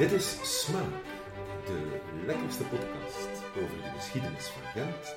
Dit 0.00 0.12
is 0.12 0.60
Smaak, 0.62 1.04
de 1.66 2.00
lekkerste 2.26 2.62
podcast 2.62 3.42
over 3.56 3.76
de 3.76 3.90
geschiedenis 3.96 4.46
van 4.46 4.62
Gent, 4.62 5.14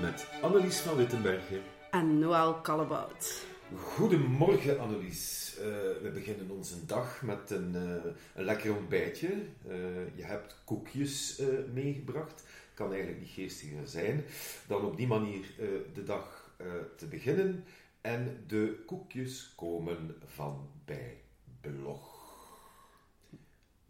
met 0.00 0.28
Annelies 0.42 0.78
van 0.78 0.96
Wittenbergen. 0.96 1.60
En 1.90 2.18
Noël 2.18 2.54
Kallebout. 2.54 3.46
Goedemorgen 3.76 4.80
Annelies. 4.80 5.54
Uh, 5.58 5.64
we 6.02 6.10
beginnen 6.14 6.50
onze 6.50 6.86
dag 6.86 7.22
met 7.22 7.50
een, 7.50 7.72
uh, 7.74 8.12
een 8.34 8.44
lekker 8.44 8.76
ontbijtje. 8.76 9.28
Uh, 9.28 9.76
je 10.14 10.22
hebt 10.24 10.60
koekjes 10.64 11.42
meegebracht. 11.72 12.44
Kan 12.74 12.90
eigenlijk 12.90 13.20
niet 13.20 13.30
geestiger 13.30 13.88
zijn 13.88 14.24
dan 14.66 14.84
op 14.84 14.96
die 14.96 15.06
manier 15.06 15.44
de 15.94 16.04
dag 16.04 16.50
te 16.96 17.06
beginnen. 17.06 17.64
En 18.00 18.44
de 18.46 18.82
koekjes 18.86 19.52
komen 19.56 20.14
van 20.26 20.68
bij 20.84 21.16
Blog. 21.60 22.11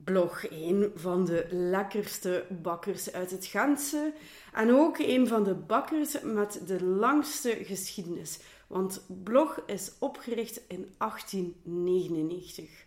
Blog, 0.04 0.50
een 0.50 0.92
van 0.94 1.24
de 1.24 1.46
lekkerste 1.50 2.44
bakkers 2.62 3.12
uit 3.12 3.30
het 3.30 3.46
Gentse. 3.46 4.12
En 4.52 4.74
ook 4.74 4.98
een 4.98 5.28
van 5.28 5.44
de 5.44 5.54
bakkers 5.54 6.20
met 6.20 6.60
de 6.66 6.84
langste 6.84 7.58
geschiedenis. 7.62 8.38
Want 8.66 9.04
Blog 9.24 9.62
is 9.66 9.92
opgericht 9.98 10.60
in 10.68 10.94
1899. 10.98 12.86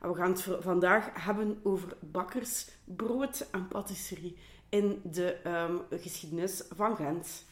En 0.00 0.08
we 0.08 0.14
gaan 0.14 0.32
het 0.32 0.46
vandaag 0.60 1.24
hebben 1.24 1.60
over 1.62 1.96
bakkers, 2.00 2.66
brood 2.84 3.46
en 3.50 3.68
patisserie 3.68 4.36
in 4.68 5.00
de 5.04 5.36
um, 5.46 6.00
geschiedenis 6.00 6.62
van 6.74 6.96
Gent. 6.96 7.44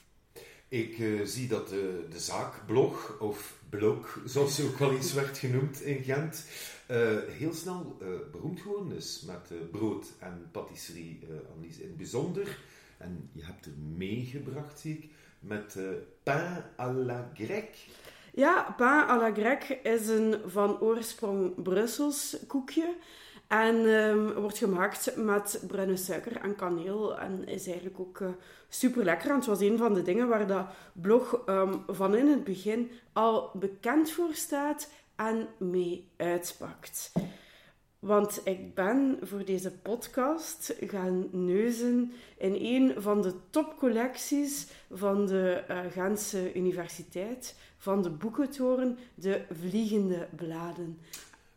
Ik 0.69 0.99
uh, 0.99 1.25
zie 1.25 1.49
dat 1.49 1.69
de, 1.69 2.07
de 2.11 2.19
zaak 2.19 2.67
Blog, 2.67 3.17
of 3.21 3.59
Blok, 3.69 4.23
zoals 4.25 4.55
ze 4.55 4.67
ook 4.67 4.79
wel 4.79 4.93
eens 4.93 5.13
werd 5.13 5.39
genoemd 5.39 5.81
in 5.81 6.03
Gent, 6.03 6.45
uh, 6.91 7.19
heel 7.29 7.53
snel 7.53 7.97
uh, 8.03 8.09
beroemd 8.33 8.61
geworden 8.61 8.97
is 8.97 9.25
met 9.27 9.71
brood 9.71 10.07
en 10.19 10.49
patisserie, 10.53 11.21
Annelies. 11.53 11.79
In 11.79 11.87
het 11.87 11.97
bijzonder, 11.97 12.59
en 12.99 13.31
je 13.33 13.45
hebt 13.45 13.67
er 13.67 13.73
meegebracht, 13.97 14.79
zie 14.79 14.99
ik, 14.99 15.11
met 15.41 15.79
pain 16.23 16.65
à 16.79 16.93
la 16.93 17.31
grecque. 17.35 17.79
Ja, 18.35 18.75
pain 18.77 19.09
à 19.09 19.17
la 19.17 19.33
grecque 19.33 19.81
is 19.83 20.09
een 20.09 20.37
van 20.47 20.81
oorsprong 20.81 21.63
Brussels 21.63 22.37
koekje. 22.47 22.95
En 23.47 23.77
um, 23.77 24.33
wordt 24.33 24.59
gemaakt 24.59 25.17
met 25.17 25.65
bruine 25.67 25.97
suiker 25.97 26.37
en 26.37 26.57
kaneel. 26.57 27.19
En 27.19 27.47
is 27.47 27.67
eigenlijk 27.67 28.01
ook 28.01 28.23
super 28.69 29.05
lekker. 29.05 29.31
En 29.31 29.37
het 29.37 29.47
was 29.47 29.61
een 29.61 29.79
van 29.79 29.95
de 29.95 30.03
dingen 30.03 30.29
waar 30.29 30.47
dat 30.47 30.67
blog 30.93 31.43
um, 31.47 31.83
van 31.87 32.17
in 32.17 32.27
het 32.27 32.45
begin 32.45 32.91
al 33.13 33.51
bekend 33.55 34.11
voor 34.11 34.35
staat 34.35 34.91
en 35.29 35.49
mee 35.59 36.09
uitpakt. 36.17 37.13
Want 37.99 38.41
ik 38.45 38.75
ben 38.75 39.19
voor 39.23 39.45
deze 39.45 39.71
podcast 39.71 40.75
gaan 40.81 41.29
neuzen 41.33 42.13
in 42.39 42.55
een 42.55 43.03
van 43.03 43.23
de 43.23 43.35
topcollecties 43.51 44.67
van 44.91 45.27
de 45.27 45.65
uh, 45.71 45.81
Gentse 45.93 46.55
Universiteit, 46.55 47.57
van 47.77 48.03
de 48.03 48.11
boekentoren, 48.11 48.99
de 49.15 49.45
Vliegende 49.61 50.29
Bladen. 50.37 50.99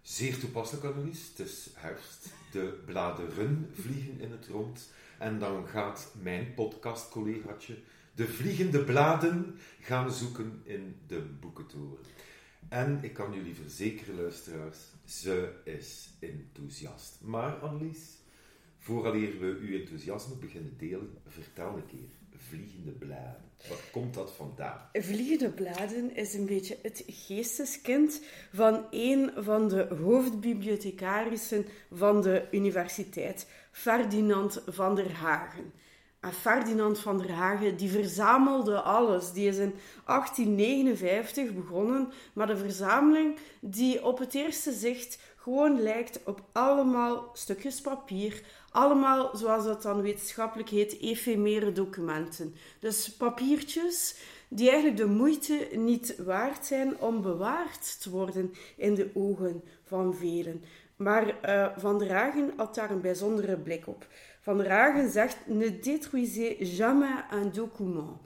Zeer 0.02 0.40
toepasselijk, 0.40 0.86
Annelies. 0.86 1.28
Het 1.28 1.48
is 1.48 1.70
herfst. 1.74 2.34
De 2.52 2.82
bladeren 2.86 3.70
vliegen 3.74 4.20
in 4.20 4.32
het 4.32 4.48
rond. 4.48 4.92
En 5.20 5.40
dan 5.40 5.68
gaat 5.68 6.12
mijn 6.22 6.54
podcastcollegaatje 6.54 7.78
de 8.16 8.28
vliegende 8.28 8.84
bladen 8.84 9.60
gaan 9.80 10.12
zoeken 10.12 10.62
in 10.64 10.96
de 11.08 11.22
boekentoren. 11.40 11.98
En 12.70 13.00
ik 13.02 13.14
kan 13.14 13.34
jullie 13.34 13.56
verzekeren, 13.56 14.16
luisteraars, 14.16 14.78
ze 15.06 15.54
is 15.64 16.10
enthousiast. 16.20 17.20
Maar 17.22 17.54
Annelies, 17.54 18.18
vooraleer 18.78 19.40
we 19.40 19.58
uw 19.62 19.80
enthousiasme 19.80 20.36
beginnen 20.36 20.78
delen, 20.78 21.18
vertel 21.28 21.76
een 21.76 21.86
keer 21.86 22.10
vliegende 22.38 22.92
bladen. 22.92 23.42
Waar 23.70 23.90
komt 23.92 24.14
dat 24.14 24.32
vandaan? 24.32 24.90
Vliegende 24.94 25.50
bladen 25.50 26.16
is 26.16 26.34
een 26.34 26.46
beetje 26.46 26.78
het 26.82 27.04
geesteskind 27.08 28.22
van 28.54 28.86
een 28.92 29.32
van 29.36 29.68
de 29.68 29.88
hoofdbibliothecarissen 30.02 31.66
van 31.92 32.22
de 32.22 32.48
universiteit, 32.52 33.48
Ferdinand 33.72 34.64
van 34.68 34.96
der 34.96 35.12
Hagen. 35.12 35.74
Ferdinand 36.32 37.00
van 37.00 37.18
der 37.18 37.32
Hagen 37.32 37.78
die 37.78 37.90
verzamelde 37.90 38.82
alles. 38.82 39.32
Die 39.32 39.48
is 39.48 39.58
in 39.58 39.74
1859 40.06 41.54
begonnen 41.54 42.12
met 42.34 42.50
een 42.50 42.58
verzameling 42.58 43.38
die 43.60 44.06
op 44.06 44.20
het 44.20 44.34
eerste 44.34 44.72
zicht 44.72 45.18
gewoon 45.44 45.82
lijkt 45.82 46.20
op 46.26 46.42
allemaal 46.52 47.30
stukjes 47.34 47.82
papier, 47.82 48.42
allemaal, 48.72 49.36
zoals 49.36 49.66
dat 49.66 49.82
dan 49.82 50.02
wetenschappelijk 50.02 50.70
heet, 50.70 51.00
efemere 51.00 51.72
documenten. 51.72 52.56
Dus 52.80 53.12
papiertjes 53.12 54.16
die 54.48 54.70
eigenlijk 54.70 54.98
de 54.98 55.06
moeite 55.06 55.68
niet 55.72 56.16
waard 56.18 56.66
zijn 56.66 57.00
om 57.00 57.22
bewaard 57.22 58.02
te 58.02 58.10
worden 58.10 58.54
in 58.78 58.96
de 58.96 59.10
ogen 59.14 59.64
van 59.84 60.16
velen. 60.16 60.64
Maar 60.96 61.28
uh, 61.46 61.68
Van 61.78 62.00
der 62.00 62.12
Hagen 62.12 62.54
had 62.56 62.76
daar 62.76 62.92
een 62.92 63.02
bijzondere 63.02 63.58
blik 63.58 63.88
op. 63.88 64.08
Van 64.44 64.58
der 64.58 64.70
Hagen 64.70 65.10
zegt: 65.10 65.48
Ne 65.48 65.72
détruisez 65.72 66.78
jamais 66.78 67.24
un 67.32 67.52
document. 67.52 68.20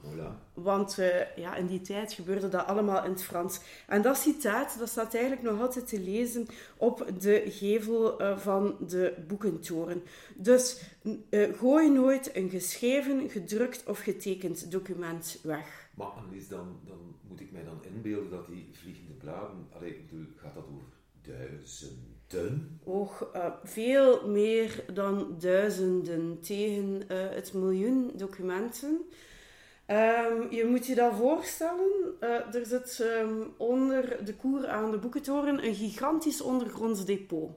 Want 0.53 0.97
uh, 0.99 1.35
ja, 1.35 1.55
in 1.55 1.67
die 1.67 1.81
tijd 1.81 2.13
gebeurde 2.13 2.49
dat 2.49 2.65
allemaal 2.65 3.03
in 3.03 3.11
het 3.11 3.23
Frans. 3.23 3.59
En 3.87 4.01
dat 4.01 4.17
citaat 4.17 4.79
dat 4.79 4.89
staat 4.89 5.13
eigenlijk 5.13 5.43
nog 5.43 5.61
altijd 5.61 5.87
te 5.87 5.99
lezen 5.99 6.47
op 6.77 7.07
de 7.19 7.43
gevel 7.47 8.21
uh, 8.21 8.37
van 8.37 8.77
de 8.87 9.13
boekentoren. 9.27 10.03
Dus 10.35 10.81
uh, 11.29 11.57
gooi 11.57 11.89
nooit 11.89 12.35
een 12.35 12.49
geschreven, 12.49 13.29
gedrukt 13.29 13.85
of 13.85 13.99
getekend 13.99 14.71
document 14.71 15.39
weg. 15.43 15.89
Maar 15.95 16.07
Annelies, 16.07 16.47
dan, 16.47 16.79
dan 16.85 17.15
moet 17.27 17.39
ik 17.39 17.51
mij 17.51 17.63
dan 17.63 17.83
inbeelden 17.93 18.29
dat 18.29 18.47
die 18.47 18.69
vliegende 18.71 19.13
bladen... 19.13 19.67
Allee, 19.75 19.89
ik 19.89 20.09
bedoel, 20.09 20.25
gaat 20.35 20.55
dat 20.55 20.63
over 20.63 20.87
duizenden? 21.21 22.16
Och, 22.83 23.27
uh, 23.35 23.45
veel 23.63 24.27
meer 24.27 24.83
dan 24.93 25.35
duizenden 25.39 26.39
tegen 26.41 27.01
uh, 27.11 27.17
het 27.29 27.53
miljoen 27.53 28.11
documenten. 28.15 29.01
Um, 29.87 30.51
je 30.51 30.65
moet 30.65 30.85
je 30.85 30.95
dat 30.95 31.15
voorstellen. 31.15 32.15
Uh, 32.21 32.55
er 32.55 32.65
zit 32.65 32.99
um, 32.99 33.53
onder 33.57 34.25
de 34.25 34.35
koer 34.35 34.67
aan 34.67 34.91
de 34.91 34.97
boekentoren 34.97 35.65
een 35.65 35.75
gigantisch 35.75 36.41
ondergronds 36.41 37.05
depot. 37.05 37.51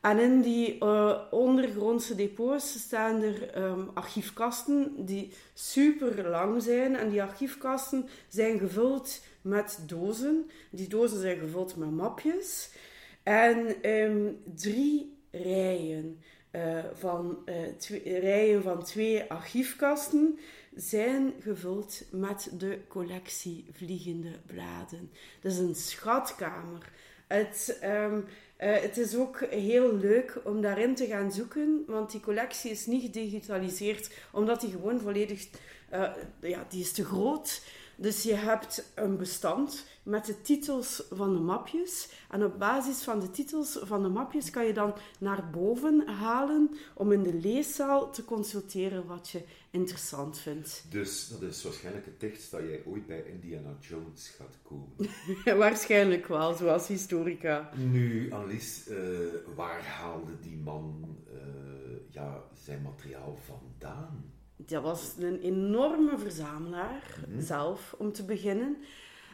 En 0.00 0.18
in 0.18 0.40
die 0.40 0.84
ondergrondse 1.30 2.14
depots 2.14 2.72
staan 2.72 3.22
er 3.22 3.64
um, 3.64 3.90
archiefkasten 3.94 4.92
die 4.98 5.32
super 5.54 6.28
lang 6.28 6.62
zijn. 6.62 6.96
En 6.96 7.08
die 7.08 7.22
archiefkasten 7.22 8.08
zijn 8.28 8.58
gevuld 8.58 9.20
met 9.42 9.78
dozen. 9.86 10.50
Die 10.70 10.88
dozen 10.88 11.20
zijn 11.20 11.38
gevuld 11.38 11.76
met 11.76 11.90
mapjes. 11.90 12.70
En 13.22 13.88
um, 13.90 14.42
drie 14.54 15.18
rijen, 15.30 16.22
uh, 16.52 16.84
van, 16.94 17.38
twee, 17.78 18.18
rijen 18.18 18.62
van 18.62 18.84
twee 18.84 19.22
archiefkasten 19.22 20.38
zijn 20.74 21.32
gevuld 21.40 22.04
met 22.10 22.50
de 22.58 22.78
collectie 22.88 23.66
Vliegende 23.72 24.32
Bladen. 24.46 25.10
Dat 25.40 25.52
is 25.52 25.58
een 25.58 25.74
schatkamer. 25.74 26.90
Het, 27.26 27.80
um, 27.84 28.14
uh, 28.14 28.24
het 28.80 28.96
is 28.98 29.16
ook 29.16 29.40
heel 29.40 29.96
leuk 29.96 30.40
om 30.44 30.60
daarin 30.60 30.94
te 30.94 31.06
gaan 31.06 31.32
zoeken, 31.32 31.84
want 31.86 32.10
die 32.10 32.20
collectie 32.20 32.70
is 32.70 32.86
niet 32.86 33.02
gedigitaliseerd, 33.02 34.10
omdat 34.32 34.60
die 34.60 34.70
gewoon 34.70 35.00
volledig, 35.00 35.48
ja, 36.40 36.66
die 36.68 36.80
is 36.80 36.92
te 36.92 37.04
groot. 37.04 37.62
Dus 37.96 38.22
je 38.22 38.34
hebt 38.34 38.92
een 38.94 39.16
bestand 39.16 39.84
met 40.02 40.26
de 40.26 40.40
titels 40.40 41.02
van 41.10 41.34
de 41.34 41.40
mapjes. 41.40 42.08
En 42.30 42.44
op 42.44 42.58
basis 42.58 43.02
van 43.02 43.20
de 43.20 43.30
titels 43.30 43.78
van 43.82 44.02
de 44.02 44.08
mapjes 44.08 44.50
kan 44.50 44.66
je 44.66 44.72
dan 44.72 44.94
naar 45.18 45.50
boven 45.50 46.08
halen 46.08 46.70
om 46.94 47.12
in 47.12 47.22
de 47.22 47.34
leeszaal 47.34 48.10
te 48.10 48.24
consulteren 48.24 49.06
wat 49.06 49.28
je 49.28 49.42
interessant 49.70 50.38
vindt. 50.38 50.84
Dus 50.88 51.28
dat 51.28 51.42
is 51.42 51.62
waarschijnlijk 51.62 52.04
het 52.04 52.18
tekst 52.18 52.50
dat 52.50 52.60
jij 52.60 52.82
ooit 52.86 53.06
bij 53.06 53.22
Indiana 53.22 53.76
Jones 53.80 54.28
gaat 54.28 54.58
komen. 54.62 55.10
waarschijnlijk 55.58 56.26
wel, 56.26 56.54
zoals 56.54 56.88
historica. 56.88 57.70
Nu, 57.76 58.32
Annelies, 58.32 58.88
uh, 58.88 58.98
waar 59.54 59.84
haalde 59.84 60.40
die 60.40 60.56
man 60.56 61.16
uh, 61.32 61.40
ja, 62.10 62.42
zijn 62.64 62.82
materiaal 62.82 63.38
vandaan? 63.44 64.32
Dat 64.66 64.82
was 64.82 65.14
een 65.18 65.40
enorme 65.40 66.18
verzamelaar, 66.18 67.16
mm 67.26 67.32
-hmm. 67.32 67.42
zelf, 67.42 67.94
om 67.98 68.12
te 68.12 68.24
beginnen. 68.24 68.76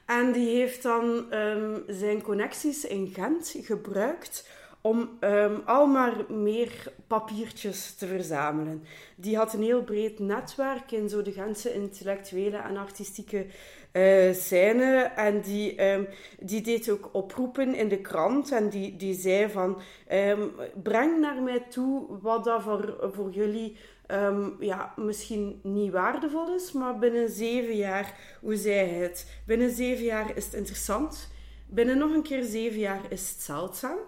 En 0.07 0.33
die 0.33 0.57
heeft 0.57 0.83
dan 0.83 1.35
um, 1.35 1.85
zijn 1.87 2.23
connecties 2.23 2.85
in 2.85 3.07
Gent 3.07 3.55
gebruikt 3.63 4.49
om 4.81 5.19
um, 5.21 5.63
al 5.65 5.87
maar 5.87 6.25
meer 6.29 6.93
papiertjes 7.07 7.95
te 7.95 8.07
verzamelen. 8.07 8.85
Die 9.17 9.37
had 9.37 9.53
een 9.53 9.63
heel 9.63 9.83
breed 9.83 10.19
netwerk 10.19 10.93
in 10.93 11.09
zo 11.09 11.23
de 11.23 11.33
Gentse 11.33 11.75
intellectuele 11.75 12.57
en 12.57 12.77
artistieke 12.77 13.47
uh, 13.99 14.35
scène. 14.35 15.03
En 15.17 15.41
die, 15.41 15.91
um, 15.91 16.09
die 16.41 16.61
deed 16.61 16.91
ook 16.91 17.09
oproepen 17.13 17.75
in 17.75 17.89
de 17.89 18.01
krant. 18.01 18.53
En 18.53 18.69
die, 18.69 18.97
die 18.97 19.15
zei 19.15 19.49
van, 19.49 19.81
um, 20.13 20.51
breng 20.83 21.21
naar 21.21 21.43
mij 21.43 21.61
toe 21.61 22.07
wat 22.21 22.45
dat 22.45 22.63
voor, 22.63 23.11
voor 23.13 23.31
jullie 23.31 23.77
um, 24.11 24.57
ja, 24.61 24.93
misschien 24.97 25.61
niet 25.63 25.93
waardevol 25.93 26.55
is. 26.55 26.73
Maar 26.73 26.99
binnen 26.99 27.31
zeven 27.31 27.77
jaar, 27.77 28.15
hoe 28.41 28.57
zei 28.57 28.91
hij 28.91 28.99
het? 28.99 29.41
Binnen 29.47 29.71
zeven 29.71 30.05
jaar 30.05 30.37
is 30.37 30.45
het 30.45 30.55
interessant. 30.55 31.29
Binnen 31.67 31.99
nog 31.99 32.15
een 32.15 32.23
keer 32.23 32.45
zeven 32.45 32.79
jaar 32.79 33.01
is 33.09 33.31
het 33.31 33.41
zeldzaam. 33.41 33.99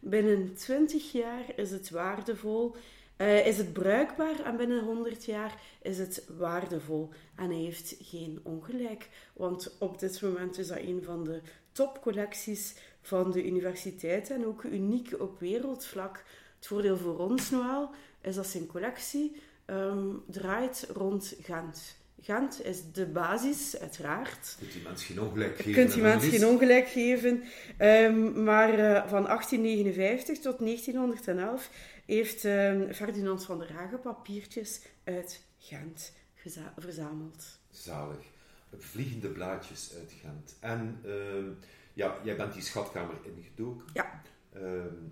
Binnen 0.00 0.54
20 0.54 1.12
jaar 1.12 1.44
is 1.56 1.70
het 1.70 1.90
waardevol, 1.90 2.76
uh, 3.20 3.46
is 3.46 3.56
het 3.56 3.72
bruikbaar 3.72 4.40
en 4.44 4.56
binnen 4.56 4.84
100 4.84 5.24
jaar 5.24 5.54
is 5.82 5.98
het 5.98 6.24
waardevol. 6.38 7.08
En 7.36 7.50
hij 7.50 7.60
heeft 7.60 7.94
geen 8.00 8.40
ongelijk, 8.42 9.08
want 9.32 9.76
op 9.78 9.98
dit 9.98 10.22
moment 10.22 10.58
is 10.58 10.66
dat 10.66 10.78
een 10.78 11.02
van 11.04 11.24
de 11.24 11.40
topcollecties 11.72 12.74
van 13.02 13.30
de 13.30 13.46
universiteit 13.46 14.30
en 14.30 14.46
ook 14.46 14.62
uniek 14.62 15.20
op 15.20 15.40
wereldvlak. 15.40 16.24
Het 16.56 16.66
voordeel 16.66 16.96
voor 16.96 17.18
ons, 17.18 17.50
Noël, 17.50 17.90
is 18.20 18.34
dat 18.34 18.46
zijn 18.46 18.66
collectie 18.66 19.36
um, 19.66 20.22
draait 20.26 20.86
rond 20.92 21.34
Gent. 21.42 21.98
Gent 22.22 22.64
is 22.64 22.82
de 22.92 23.06
basis, 23.06 23.78
uiteraard. 23.80 24.56
Kunt 24.58 24.74
u 24.74 24.80
mensen 24.82 25.06
geen 25.06 25.20
ongelijk 25.20 25.56
geven? 25.56 25.72
Kunt 25.72 25.96
u 25.96 26.00
mensen 26.00 26.30
geen 26.30 26.46
ongelijk 26.46 26.88
geven. 26.88 27.42
Um, 27.78 28.42
maar 28.44 28.78
uh, 28.78 29.08
van 29.08 29.24
1859 29.24 30.38
tot 30.38 30.58
1911 30.58 31.70
heeft 32.14 32.44
um, 32.44 32.92
Ferdinand 32.92 33.44
van 33.44 33.58
der 33.58 33.72
Hagen 33.72 34.00
papiertjes 34.00 34.80
uit 35.04 35.40
Gent 35.58 36.12
verzameld. 36.78 37.58
Zalig. 37.70 38.24
Vliegende 38.78 39.28
blaadjes 39.28 39.92
uit 39.98 40.12
Gent. 40.20 40.56
En 40.60 40.98
uh, 41.04 41.12
ja, 41.92 42.16
jij 42.24 42.36
bent 42.36 42.52
die 42.52 42.62
schatkamer 42.62 43.14
ingedoken. 43.22 43.86
Ja. 43.92 44.22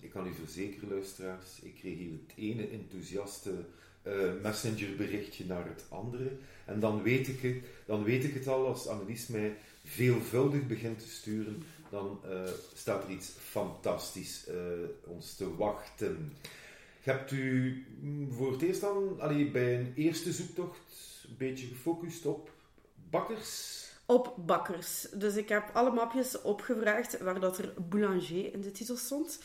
ik 0.01 0.11
kan 0.11 0.27
u 0.27 0.35
verzekeren, 0.35 0.89
luisteraars, 0.89 1.61
ik 1.63 1.75
kreeg 1.75 1.99
hier 1.99 2.11
het 2.11 2.37
ene 2.37 2.69
enthousiaste 2.69 3.55
uh, 4.03 4.33
messengerberichtje 4.43 5.45
naar 5.45 5.67
het 5.67 5.85
andere. 5.89 6.31
En 6.65 6.81
dan 6.81 7.03
weet, 7.03 7.29
ik 7.29 7.41
het, 7.41 7.57
dan 7.87 8.05
weet 8.05 8.25
ik 8.25 8.35
het 8.35 8.49
al, 8.49 8.67
als 8.67 8.87
Annelies 8.87 9.27
mij 9.27 9.57
veelvuldig 9.85 10.67
begint 10.67 10.99
te 10.99 11.09
sturen, 11.09 11.63
dan 11.91 12.21
uh, 12.25 12.43
staat 12.75 13.05
er 13.05 13.11
iets 13.11 13.31
fantastisch 13.39 14.49
uh, 14.49 14.55
ons 15.05 15.35
te 15.35 15.57
wachten. 15.57 16.33
Hebt 17.09 17.31
u 17.31 17.87
mm, 18.01 18.33
voor 18.33 18.53
het 18.53 18.63
eerst 18.63 18.81
dan 18.81 19.21
allee, 19.21 19.51
bij 19.51 19.75
een 19.79 19.93
eerste 19.95 20.33
zoektocht 20.33 20.79
een 21.29 21.37
beetje 21.39 21.67
gefocust 21.67 22.27
op 22.27 22.51
bakkers? 23.11 23.85
Op 24.07 24.35
bakkers. 24.37 25.07
Dus 25.13 25.37
ik 25.37 25.49
heb 25.49 25.71
alle 25.73 25.91
mapjes 25.91 26.43
opgevraagd 26.43 27.19
waar 27.19 27.41
dat 27.41 27.59
er 27.59 27.73
boulanger 27.89 28.53
in 28.53 28.61
de 28.61 28.71
titel 28.71 28.97
stond. 28.97 29.43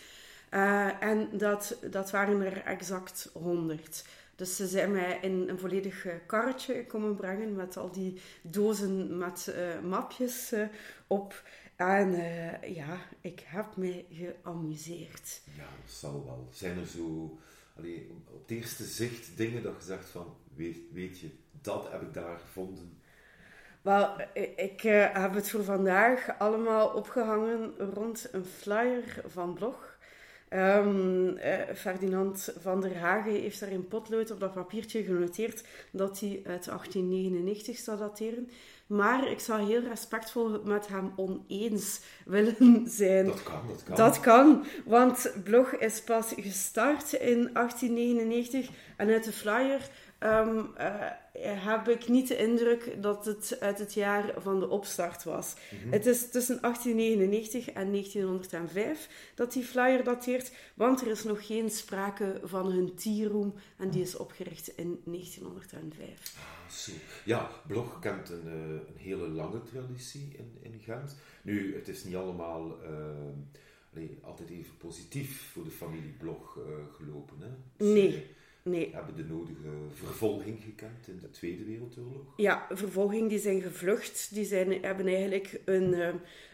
Uh, 0.51 1.04
en 1.04 1.30
dat, 1.38 1.77
dat 1.89 2.12
waren 2.12 2.42
er 2.42 2.57
exact 2.63 3.30
100. 3.33 4.06
Dus 4.36 4.56
ze 4.56 4.68
zijn 4.68 4.92
mij 4.92 5.18
in 5.21 5.50
een 5.50 5.60
volledig 5.60 6.06
eh, 6.06 6.13
karretje 6.25 6.86
komen 6.86 7.15
brengen 7.15 7.56
met 7.56 7.77
al 7.77 7.92
die 7.92 8.21
dozen 8.42 9.18
met 9.18 9.54
uh, 9.56 9.89
mapjes 9.89 10.54
op. 11.07 11.44
En 11.75 12.11
ja, 12.73 12.97
ik 13.21 13.43
heb 13.45 13.75
mij 13.75 14.05
geamuseerd. 14.11 15.41
Ja, 15.57 15.65
dat 15.83 15.93
zal 15.93 16.25
wel. 16.25 16.47
Zijn 16.51 16.79
er 16.79 16.87
zo, 16.87 17.37
allee, 17.77 18.09
op 18.27 18.41
het 18.41 18.51
eerste 18.51 18.83
zicht 18.83 19.37
dingen 19.37 19.63
dat 19.63 19.75
je 19.77 19.83
zegt 19.83 20.09
van, 20.09 20.35
weet, 20.55 20.77
weet 20.91 21.19
je, 21.19 21.29
dat 21.61 21.91
heb 21.91 22.01
ik 22.01 22.13
daar 22.13 22.37
gevonden? 22.37 23.01
Wel, 23.81 24.15
ik 24.55 24.81
heb 24.81 25.33
het 25.33 25.49
voor 25.49 25.63
vandaag 25.63 26.39
allemaal 26.39 26.89
opgehangen 26.89 27.77
rond 27.77 28.27
een 28.31 28.45
flyer 28.45 29.23
van 29.27 29.53
blog. 29.53 29.92
Um, 30.55 31.38
Ferdinand 31.75 32.53
van 32.59 32.81
der 32.81 32.97
Hagen 32.97 33.31
heeft 33.31 33.59
daar 33.59 33.71
in 33.71 33.88
potlood 33.88 34.31
op 34.31 34.39
dat 34.39 34.53
papiertje 34.53 35.03
genoteerd 35.03 35.63
dat 35.91 36.19
hij 36.19 36.41
uit 36.45 36.65
1899 36.65 37.77
zou 37.77 37.97
dateren. 37.97 38.50
Maar 38.88 39.27
ik 39.27 39.39
zou 39.39 39.61
heel 39.61 39.81
respectvol 39.81 40.61
met 40.63 40.88
hem 40.88 41.13
oneens 41.15 42.00
willen 42.25 42.83
zijn. 43.00 43.25
Dat 43.25 43.44
kan, 43.44 43.61
dat 43.67 43.83
kan. 43.83 43.95
Dat 43.95 44.19
kan, 44.19 44.65
want 44.85 45.31
blog 45.44 45.75
is 45.75 46.01
pas 46.01 46.33
gestart 46.35 47.13
in 47.13 47.50
1899 47.53 48.69
en 48.97 49.09
uit 49.09 49.23
de 49.23 49.31
flyer 49.31 49.89
um, 50.23 50.73
uh, 50.77 51.11
heb 51.65 51.87
ik 51.87 52.07
niet 52.07 52.27
de 52.27 52.37
indruk 52.37 53.01
dat 53.01 53.25
het 53.25 53.57
uit 53.59 53.79
het 53.79 53.93
jaar 53.93 54.33
van 54.37 54.59
de 54.59 54.69
opstart 54.69 55.23
was. 55.23 55.53
Mhm. 55.53 55.91
Het 55.91 56.05
is 56.05 56.29
tussen 56.29 56.61
1899 56.61 57.69
en 57.73 57.91
1905 57.91 59.31
dat 59.35 59.53
die 59.53 59.63
flyer 59.63 60.03
dateert, 60.03 60.51
want 60.73 61.01
er 61.01 61.07
is 61.07 61.23
nog 61.23 61.45
geen 61.45 61.69
sprake 61.69 62.39
van 62.43 62.71
hun 62.71 62.95
tea-room 62.95 63.53
en 63.77 63.89
die 63.89 64.01
is 64.01 64.15
opgericht 64.15 64.67
in 64.77 65.01
1905. 65.05 66.35
Ah, 66.37 66.71
zo. 66.71 66.91
Ja, 67.25 67.49
blog 67.67 67.99
kent 67.99 68.29
een, 68.29 68.47
uh, 68.47 68.53
een 68.53 68.97
hele 68.97 69.27
lange 69.27 69.61
traditie 69.61 70.35
in, 70.37 70.57
in 70.61 70.79
Gent. 70.79 71.15
Nu, 71.41 71.75
het 71.75 71.87
is 71.87 72.03
niet 72.03 72.15
allemaal... 72.15 72.77
Uh, 72.83 72.89
nee, 73.89 74.17
altijd 74.21 74.49
even 74.49 74.77
positief 74.77 75.49
voor 75.51 75.63
de 75.63 75.69
familie 75.69 76.15
Blog 76.17 76.57
uh, 76.57 76.63
gelopen. 76.97 77.37
Hè? 77.39 77.49
Dus, 77.77 77.93
nee. 77.93 78.35
Nee. 78.63 78.89
Hebben 78.94 79.15
de 79.15 79.24
nodige 79.24 79.69
vervolging 79.94 80.63
gekend 80.63 81.07
in 81.07 81.19
de 81.19 81.30
Tweede 81.30 81.63
Wereldoorlog? 81.63 82.33
Ja, 82.36 82.65
vervolging. 82.69 83.30
Die 83.30 83.39
zijn 83.39 83.62
gevlucht. 83.62 84.33
Die 84.33 84.45
zijn, 84.45 84.83
hebben 84.83 85.07
eigenlijk 85.07 85.62
een, 85.65 85.94
uh, 85.94 86.07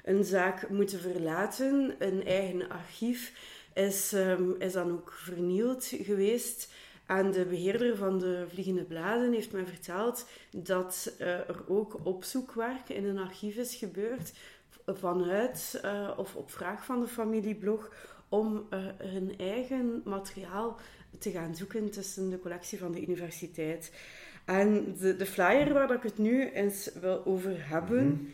een 0.04 0.24
zaak 0.24 0.70
moeten 0.70 1.00
verlaten. 1.00 1.96
Een 2.00 2.26
eigen 2.26 2.70
archief 2.70 3.34
is, 3.74 4.14
um, 4.14 4.56
is 4.60 4.74
dan 4.74 4.92
ook 4.92 5.12
vernield 5.12 5.86
geweest. 5.86 6.74
En 7.06 7.32
de 7.32 7.46
beheerder 7.46 7.98
van 7.98 8.20
de 8.20 8.46
Vliegende 8.50 8.84
Bladen 8.84 9.34
heeft 9.34 9.52
mij 9.52 9.66
verteld 9.66 10.28
dat 10.52 11.16
uh, 11.20 11.28
er 11.28 11.64
ook 11.68 12.00
opzoekwerk 12.04 12.90
in 12.90 13.06
een 13.06 13.18
archief 13.18 13.56
is 13.56 13.76
gebeurd 13.76 14.32
vanuit 14.86 15.82
uh, 15.86 16.12
of 16.18 16.36
op 16.36 16.52
vraag 16.52 16.86
van 16.86 17.00
de 17.00 17.08
familie 17.08 17.56
Blog 17.56 17.92
om 18.30 18.68
uh, 18.70 18.80
hun 18.98 19.34
eigen 19.38 20.02
materiaal 20.06 20.80
te 21.18 21.32
gaan 21.32 21.56
zoeken 21.56 21.90
tussen 21.90 22.30
de 22.30 22.40
collectie 22.40 22.80
van 22.80 22.92
de 22.92 23.02
universiteit. 23.02 23.92
En 24.46 24.96
de, 25.00 25.16
de 25.16 25.26
flyer 25.26 25.74
waar 25.74 25.94
ik 25.94 26.04
het 26.04 26.18
nu 26.18 26.50
eens 26.50 26.90
wil 27.02 27.26
over 27.26 27.70
hebben, 27.70 28.06
mm 28.06 28.32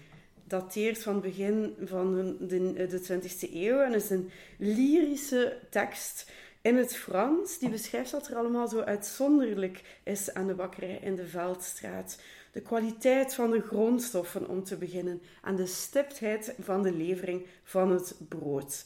dateert 0.48 1.04
van 1.04 1.14
het 1.14 1.24
begin 1.24 1.76
van 1.84 2.36
de, 2.40 2.88
de 2.88 3.22
20e 3.22 3.54
eeuw 3.54 3.80
en 3.80 3.94
is 3.94 4.10
een 4.10 4.30
lyrische 4.58 5.58
tekst 5.70 6.32
in 6.62 6.76
het 6.76 6.96
Frans. 6.96 7.60
Die 7.60 7.70
beschrijft 7.70 8.12
wat 8.12 8.28
er 8.28 8.36
allemaal 8.36 8.68
zo 8.68 8.80
uitzonderlijk 8.80 10.00
is 10.04 10.34
aan 10.34 10.48
de 10.48 10.54
bakkerij 10.54 11.00
in 11.02 11.16
de 11.16 11.28
Veldstraat. 11.28 12.22
De 12.52 12.62
kwaliteit 12.62 13.34
van 13.34 13.52
de 13.52 13.62
grondstoffen 13.62 14.50
om 14.50 14.64
te 14.64 14.78
beginnen 14.78 15.22
en 15.44 15.56
de 15.56 15.66
stiptheid 15.66 16.56
van 16.60 16.82
de 16.82 16.92
levering 16.92 17.46
van 17.64 17.92
het 17.92 18.16
brood. 18.28 18.86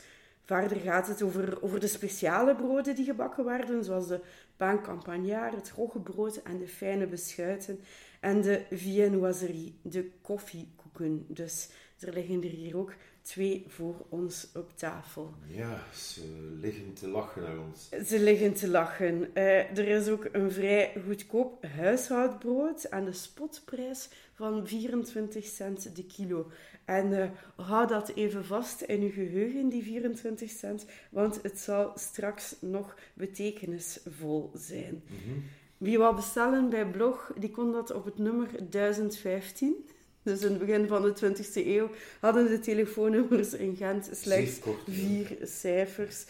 Verder 0.50 0.80
gaat 0.80 1.08
het 1.08 1.22
over, 1.22 1.62
over 1.62 1.80
de 1.80 1.88
speciale 1.88 2.56
broden 2.56 2.96
die 2.96 3.06
gebakken 3.06 3.46
werden, 3.46 3.84
zoals 3.84 4.08
de 4.08 4.20
pain 4.58 4.82
campagnard, 4.82 5.56
het 5.56 5.72
roggebrood 5.76 6.42
en 6.42 6.58
de 6.58 6.68
fijne 6.68 7.08
beschuiten. 7.08 7.80
En 8.20 8.42
de 8.42 8.66
viennoiserie, 8.72 9.80
de 9.82 10.12
koffiekoeken. 10.22 11.26
Dus 11.28 11.70
er 12.00 12.14
liggen 12.14 12.44
er 12.44 12.50
hier 12.50 12.78
ook 12.78 12.94
twee 13.22 13.66
voor 13.68 14.06
ons 14.10 14.48
op 14.54 14.78
tafel. 14.78 15.34
Ja, 15.48 15.84
ze 15.94 16.56
liggen 16.62 16.94
te 16.94 17.08
lachen 17.08 17.42
naar 17.42 17.60
ons. 17.60 17.90
Ze 18.08 18.20
liggen 18.20 18.54
te 18.54 18.68
lachen. 18.68 19.30
Uh, 19.34 19.78
er 19.78 19.88
is 19.88 20.08
ook 20.08 20.30
een 20.32 20.52
vrij 20.52 20.94
goedkoop 21.06 21.64
huishoudbrood 21.66 22.92
aan 22.92 23.06
de 23.06 23.14
spotprijs 23.14 24.10
van 24.34 24.68
24 24.68 25.46
cent 25.46 25.96
de 25.96 26.06
kilo. 26.06 26.52
En 26.90 27.12
uh, 27.12 27.26
hou 27.56 27.88
dat 27.88 28.12
even 28.16 28.46
vast 28.46 28.82
in 28.82 29.02
je 29.02 29.12
geheugen, 29.12 29.70
die 29.70 29.84
24 29.84 30.50
cent, 30.50 30.86
want 31.10 31.40
het 31.42 31.60
zal 31.60 31.92
straks 31.96 32.56
nog 32.60 32.96
betekenisvol 33.14 34.52
zijn. 34.54 35.04
Mhm. 35.06 35.40
Wie 35.78 35.98
wou 35.98 36.16
bestellen 36.16 36.70
bij 36.70 36.86
blog, 36.86 37.34
die 37.38 37.52
kon 37.52 37.72
dat 37.72 37.92
op 37.92 38.06
het 38.06 38.18
nummer 38.18 38.48
1015. 38.70 39.90
Dus 40.24 40.42
in 40.42 40.50
het 40.50 40.60
begin 40.60 40.88
van 40.88 41.02
de 41.02 41.14
20e 41.16 41.66
eeuw 41.68 41.90
hadden 42.20 42.48
de 42.48 42.60
telefoonnummers 42.60 43.54
in 43.54 43.76
Gent 43.76 44.10
slechts 44.14 44.60
vier 44.88 45.38
cijfers. 45.44 46.26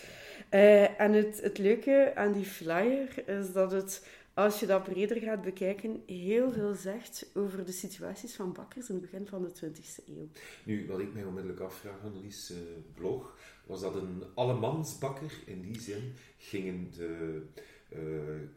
Uh, 0.52 1.00
en 1.00 1.14
het, 1.14 1.42
het 1.42 1.58
leuke 1.58 2.12
aan 2.16 2.32
die 2.32 2.46
flyer 2.46 3.24
is 3.26 3.52
dat 3.52 3.72
het 3.72 4.04
als 4.44 4.60
je 4.60 4.66
dat 4.66 4.84
breder 4.84 5.22
gaat 5.22 5.42
bekijken, 5.42 6.04
heel 6.06 6.52
veel 6.52 6.74
zegt 6.76 7.32
over 7.34 7.66
de 7.66 7.72
situaties 7.72 8.36
van 8.36 8.54
bakkers 8.54 8.90
in 8.90 8.96
het 8.96 9.04
begin 9.04 9.28
van 9.28 9.42
de 9.42 9.50
20e 9.50 10.06
eeuw. 10.08 10.28
Nu, 10.64 10.88
wat 10.88 11.00
ik 11.00 11.14
mij 11.14 11.24
onmiddellijk 11.24 11.62
afvraag, 11.62 12.04
Annelies, 12.04 12.52
uh, 12.52 12.58
blog, 12.94 13.38
was 13.66 13.82
dat 13.82 13.96
een 13.96 14.24
allemansbakker. 14.34 15.32
In 15.46 15.62
die 15.62 15.82
zin 15.82 16.14
gingen 16.38 16.92
de, 16.92 17.42
uh, 17.90 18.00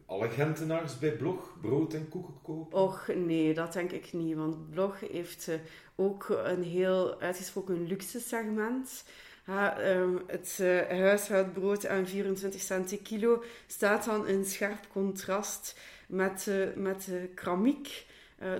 alle 0.06 0.28
Gentenaars 0.28 0.98
bij 0.98 1.16
Blog 1.16 1.56
brood 1.60 1.94
en 1.94 2.08
koeken 2.08 2.34
kopen? 2.42 2.78
Och 2.78 3.08
nee, 3.14 3.54
dat 3.54 3.72
denk 3.72 3.90
ik 3.90 4.12
niet. 4.12 4.36
Want 4.36 4.70
Blog 4.70 5.00
heeft 5.00 5.48
uh, 5.48 5.54
ook 5.96 6.28
een 6.28 6.62
heel 6.62 7.20
uitgesproken 7.20 7.86
luxe 7.86 8.20
segment. 8.20 9.04
Um, 9.48 10.22
het 10.26 10.58
uh, 10.60 10.80
huishoudbrood 10.88 11.86
aan 11.86 12.06
24 12.06 12.60
cent 12.60 13.02
kilo 13.02 13.42
staat 13.66 14.04
dan 14.04 14.26
in 14.26 14.44
scherp 14.44 14.86
contrast 14.92 15.78
met, 16.06 16.50
met 16.74 17.04
de 17.04 17.28
kramiek. 17.34 18.06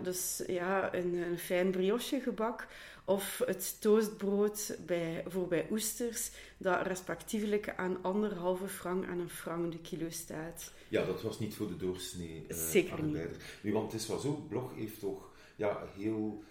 dus 0.02 0.42
ja, 0.46 0.94
een, 0.94 1.14
een 1.14 1.38
fijn 1.38 1.70
brioche 1.70 2.20
gebak 2.20 2.66
of 3.04 3.42
het 3.46 3.80
toastbrood 3.80 4.76
bij, 4.86 5.24
voor 5.26 5.48
bij 5.48 5.66
oesters, 5.70 6.30
dat 6.56 6.86
respectievelijk 6.86 7.72
aan 7.76 7.98
anderhalve 8.02 8.68
frank 8.68 9.04
en 9.04 9.18
een 9.18 9.30
frank 9.30 9.72
de 9.72 9.78
kilo 9.78 10.10
staat. 10.10 10.72
Ja, 10.88 11.04
dat 11.04 11.22
was 11.22 11.38
niet 11.38 11.54
voor 11.54 11.68
de 11.68 11.76
doorsnee 11.76 12.44
Zeker 12.48 12.92
arbeider. 12.92 13.30
Niet. 13.30 13.40
Nu, 13.60 13.72
want 13.72 13.92
het 13.92 14.00
is 14.00 14.08
wel 14.08 14.18
zo, 14.18 14.44
Blog 14.48 14.74
heeft 14.74 15.00
toch 15.00 15.30
ja, 15.56 15.82
heel, 15.96 16.42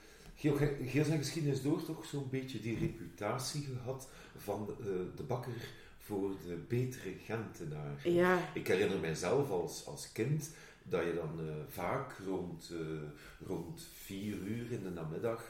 heel 0.41 1.03
zijn 1.03 1.17
geschiedenis 1.17 1.61
door 1.61 1.83
toch 1.85 2.05
zo'n 2.05 2.29
beetje 2.29 2.59
die 2.59 2.77
reputatie 2.77 3.63
gehad 3.63 4.09
van 4.37 4.75
uh, 4.79 4.85
de 5.15 5.23
bakker 5.23 5.69
voor 5.97 6.31
de 6.45 6.55
betere 6.67 7.13
Gentenaar. 7.25 8.07
Ja. 8.09 8.49
Ik 8.53 8.67
herinner 8.67 8.99
mijzelf 8.99 9.49
als, 9.49 9.85
als 9.85 10.11
kind 10.11 10.49
dat 10.83 11.03
je 11.03 11.13
dan 11.13 11.45
uh, 11.45 11.53
vaak 11.67 12.17
rond, 12.25 12.71
rond 13.45 13.87
vier 13.93 14.35
uur 14.37 14.71
in 14.71 14.83
de 14.83 14.89
namiddag 14.89 15.43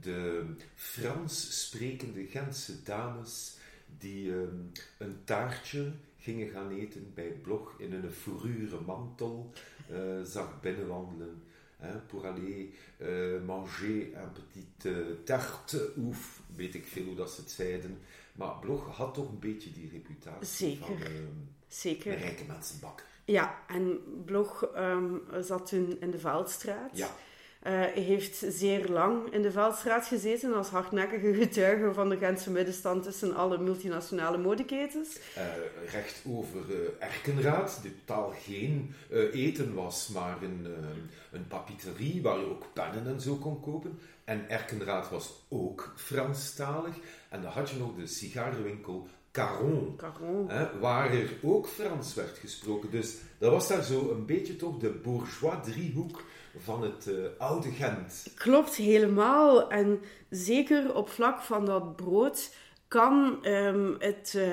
de 0.00 0.44
Frans 0.74 1.66
sprekende 1.66 2.26
Gentse 2.26 2.82
dames 2.82 3.56
die 3.98 4.30
um, 4.32 4.72
een 4.98 5.16
taartje 5.24 5.92
gingen 6.18 6.48
gaan 6.48 6.70
eten 6.70 7.10
bij 7.14 7.30
Blog 7.42 7.74
in 7.78 7.92
een 7.92 8.10
fourrure 8.10 8.80
mantel 8.86 9.52
uh, 9.90 10.22
zag 10.22 10.60
binnenwandelen. 10.60 11.42
Hein, 11.80 12.02
pour 12.08 12.26
aller 12.26 12.72
uh, 13.00 13.40
manger 13.46 14.12
un 14.16 14.28
petit 14.28 14.90
uh, 14.90 14.96
tarte, 15.24 15.92
oef, 15.96 16.42
weet 16.56 16.74
ik 16.74 16.86
veel 16.86 17.04
hoe 17.04 17.14
dat 17.14 17.30
ze 17.30 17.40
het 17.40 17.50
zeiden. 17.50 17.98
Maar 18.32 18.58
Blog 18.60 18.96
had 18.96 19.14
toch 19.14 19.28
een 19.28 19.38
beetje 19.38 19.72
die 19.72 19.90
reputatie 19.90 20.68
Zeker. 20.68 20.86
van 20.86 20.96
Zeker. 21.68 22.12
een 22.12 22.18
rijke 22.18 22.44
mensenbakker. 22.44 23.06
Ja, 23.24 23.64
en 23.66 24.00
Blog 24.24 24.68
um, 24.76 25.22
zat 25.40 25.66
toen 25.66 26.00
in 26.00 26.10
de 26.10 26.18
Veldstraat. 26.18 26.96
Ja. 26.96 27.10
Uh, 27.66 27.84
heeft 27.84 28.44
zeer 28.48 28.88
lang 28.88 29.32
in 29.32 29.42
de 29.42 29.50
Veldstraat 29.50 30.06
gezeten 30.06 30.54
als 30.54 30.68
hardnekkige 30.68 31.34
getuige 31.34 31.92
van 31.94 32.08
de 32.08 32.16
Gentse 32.16 32.50
middenstand 32.50 33.02
tussen 33.02 33.34
alle 33.34 33.58
multinationale 33.58 34.38
modeketens. 34.38 35.18
Uh, 35.36 35.44
recht 35.92 36.22
over 36.26 36.60
uh, 36.70 36.76
Erkenraad, 36.98 37.78
die 37.82 37.94
totaal 38.04 38.34
geen 38.44 38.94
eten 39.32 39.74
was, 39.74 40.08
maar 40.08 40.42
een, 40.42 40.66
een 41.30 41.46
papeterie 41.46 42.22
waar 42.22 42.38
je 42.38 42.50
ook 42.50 42.64
pennen 42.72 43.06
en 43.06 43.20
zo 43.20 43.34
kon 43.34 43.60
kopen. 43.60 43.98
En 44.24 44.50
Erkenraad 44.50 45.10
was 45.10 45.46
ook 45.48 45.92
Franstalig. 45.96 46.94
En 47.28 47.42
dan 47.42 47.50
had 47.50 47.70
je 47.70 47.78
nog 47.78 47.94
de 47.96 48.06
sigarenwinkel 48.06 49.08
Caron, 49.30 49.96
Caron. 49.96 50.50
Hè, 50.50 50.78
waar 50.78 51.12
er 51.12 51.30
ook 51.42 51.66
Frans 51.66 52.14
werd 52.14 52.38
gesproken. 52.38 52.90
Dus 52.90 53.16
dat 53.38 53.50
was 53.50 53.68
daar 53.68 53.82
zo 53.82 54.10
een 54.10 54.26
beetje 54.26 54.56
toch 54.56 54.78
de 54.78 54.90
bourgeois 54.90 55.56
driehoek 55.64 56.22
van 56.58 56.82
het 56.82 57.06
uh, 57.06 57.24
oude 57.38 57.70
Gent. 57.70 58.32
Klopt 58.34 58.74
helemaal. 58.74 59.70
En 59.70 60.00
zeker 60.30 60.94
op 60.94 61.08
vlak 61.08 61.40
van 61.40 61.64
dat 61.64 61.96
brood 61.96 62.54
kan 62.88 63.46
um, 63.46 63.96
het, 63.98 64.34
uh, 64.36 64.44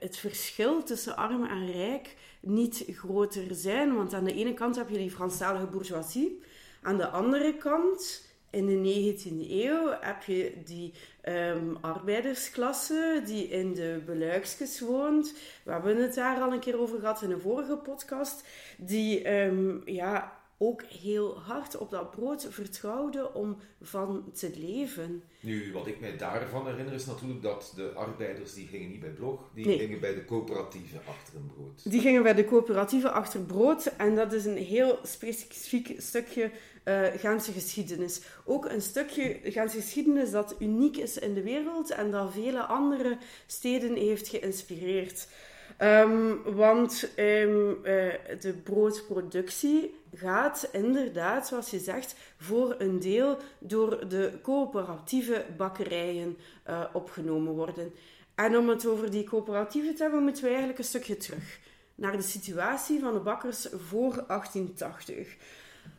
het 0.00 0.16
verschil 0.16 0.82
tussen 0.82 1.16
arm 1.16 1.44
en 1.44 1.72
rijk 1.72 2.16
niet 2.40 2.84
groter 2.88 3.44
zijn. 3.50 3.96
Want 3.96 4.14
aan 4.14 4.24
de 4.24 4.34
ene 4.34 4.54
kant 4.54 4.76
heb 4.76 4.88
je 4.88 4.96
die 4.96 5.10
Franstalige 5.10 5.66
bourgeoisie. 5.66 6.42
Aan 6.82 6.96
de 6.96 7.08
andere 7.08 7.56
kant, 7.56 8.24
in 8.50 8.66
de 8.66 9.14
19e 9.16 9.50
eeuw, 9.50 9.96
heb 10.00 10.22
je 10.22 10.52
die 10.64 10.92
um, 11.28 11.76
arbeidersklasse 11.80 13.22
die 13.24 13.48
in 13.48 13.74
de 13.74 14.02
beluiksjes 14.06 14.80
woont. 14.80 15.34
We 15.64 15.72
hebben 15.72 16.02
het 16.02 16.14
daar 16.14 16.40
al 16.40 16.52
een 16.52 16.60
keer 16.60 16.80
over 16.80 16.98
gehad 16.98 17.22
in 17.22 17.30
een 17.30 17.40
vorige 17.40 17.76
podcast. 17.76 18.44
Die 18.78 19.32
um, 19.32 19.82
ja, 19.84 20.35
ook 20.58 20.82
heel 20.82 21.38
hard 21.40 21.76
op 21.76 21.90
dat 21.90 22.10
brood 22.10 22.46
vertrouwde 22.50 23.32
om 23.34 23.56
van 23.82 24.24
te 24.32 24.50
leven. 24.56 25.22
Nu, 25.40 25.72
wat 25.72 25.86
ik 25.86 26.00
mij 26.00 26.16
daarvan 26.16 26.66
herinner 26.66 26.94
is 26.94 27.06
natuurlijk 27.06 27.42
dat 27.42 27.72
de 27.76 27.92
arbeiders 27.94 28.54
die 28.54 28.66
gingen 28.66 28.88
niet 28.90 29.00
bij 29.00 29.10
Blog, 29.10 29.40
die 29.54 29.66
Nee. 29.66 29.78
gingen 29.78 30.00
bij 30.00 30.14
de 30.14 30.24
coöperatieve 30.24 30.96
achter 31.08 31.36
een 31.36 31.50
brood. 31.54 31.90
Die 31.90 32.00
gingen 32.00 32.22
bij 32.22 32.34
de 32.34 32.44
coöperatieve 32.44 33.10
achter 33.10 33.40
brood 33.40 33.86
en 33.86 34.14
dat 34.14 34.32
is 34.32 34.44
een 34.44 34.56
heel 34.56 34.98
specifiek 35.02 35.94
stukje 35.98 36.50
eh 36.82 37.02
Gentse 37.16 37.52
geschiedenis. 37.52 38.20
Ook 38.44 38.64
een 38.64 38.82
stukje 38.82 39.40
Gentse 39.44 39.80
geschiedenis 39.80 40.30
dat 40.30 40.54
uniek 40.58 40.96
is 40.96 41.18
in 41.18 41.34
de 41.34 41.42
wereld 41.42 41.90
en 41.90 42.10
dat 42.10 42.32
vele 42.32 42.60
andere 42.62 43.18
steden 43.46 43.94
heeft 43.96 44.28
geïnspireerd. 44.28 45.28
Ehm, 45.76 46.34
want 46.44 47.08
ehm, 47.14 47.70
eh, 47.82 48.14
de 48.40 48.52
broodproductie 48.64 49.94
gaat 50.14 50.68
inderdaad, 50.72 51.46
zoals 51.46 51.70
je 51.70 51.78
zegt, 51.78 52.16
voor 52.38 52.74
een 52.78 52.98
deel 52.98 53.38
door 53.58 54.08
de 54.08 54.38
coöperatieve 54.42 55.44
bakkerijen 55.56 56.36
eh, 56.62 56.84
opgenomen 56.92 57.52
worden. 57.52 57.92
En 58.34 58.56
om 58.56 58.68
het 58.68 58.86
over 58.86 59.10
die 59.10 59.24
coöperatieven 59.24 59.94
te 59.94 60.02
hebben, 60.02 60.22
moeten 60.22 60.42
we 60.42 60.48
eigenlijk 60.48 60.78
een 60.78 60.84
stukje 60.84 61.16
terug 61.16 61.58
naar 61.94 62.16
de 62.16 62.22
situatie 62.22 63.00
van 63.00 63.12
de 63.12 63.20
bakkers 63.20 63.68
voor 63.88 64.24
1880. 64.26 65.36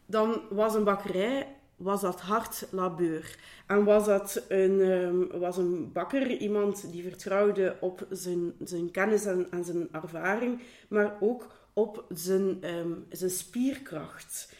Dan 0.05 0.41
was 0.49 0.75
een 0.75 0.83
bakkerij 0.83 1.47
was 1.77 2.01
dat 2.01 2.21
hard 2.21 2.67
labeur. 2.71 3.35
En 3.67 3.83
was 3.83 4.05
dat 4.05 4.43
een, 4.47 4.79
um, 4.79 5.39
was 5.39 5.57
een 5.57 5.91
bakker, 5.91 6.27
iemand 6.27 6.91
die 6.91 7.03
vertrouwde 7.03 7.77
op 7.79 8.07
zijn, 8.09 8.53
zijn 8.63 8.91
kennis 8.91 9.25
en, 9.25 9.47
zijn 9.63 9.87
ervaring, 9.91 10.61
maar 10.87 11.17
ook 11.19 11.47
op 11.73 12.05
zijn, 12.09 12.75
um, 12.75 13.05
zijn 13.09 13.29
spierkracht. 13.29 14.53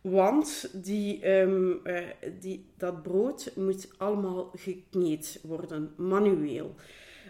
Want 0.00 0.70
die, 0.72 1.30
um, 1.30 1.80
uh, 1.84 1.98
die, 2.40 2.66
dat 2.76 3.02
brood 3.02 3.52
moet 3.56 3.88
allemaal 3.96 4.50
gekneed 4.54 5.40
worden, 5.42 5.92
manueel. 5.96 6.74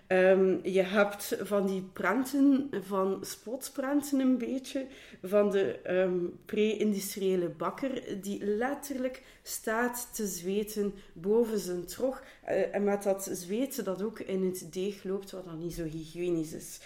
Um, 0.09 0.61
je 0.63 0.83
hebt 0.83 1.37
van 1.41 1.67
die 1.67 1.83
prenten, 1.93 2.71
van 2.87 3.19
spotprenten 3.25 4.21
een 4.21 4.39
beetje, 4.39 4.87
van 5.23 5.51
de 5.51 5.81
um, 5.91 6.39
pre-industriële 6.45 7.49
bakker, 7.49 8.21
die 8.21 8.45
letterlijk 8.45 9.23
staat 9.43 10.09
te 10.15 10.27
zweten 10.27 10.95
boven 11.13 11.59
zijn 11.59 11.87
trog. 11.87 12.23
Uh, 12.49 12.75
en 12.75 12.85
met 12.85 13.03
dat 13.03 13.29
zweten 13.33 13.85
dat 13.85 14.03
ook 14.03 14.19
in 14.19 14.45
het 14.45 14.73
deeg 14.73 15.05
loopt, 15.05 15.31
wat 15.31 15.45
dan 15.45 15.59
niet 15.59 15.75
zo 15.75 15.85
hygiënisch 15.85 16.53
is. 16.53 16.81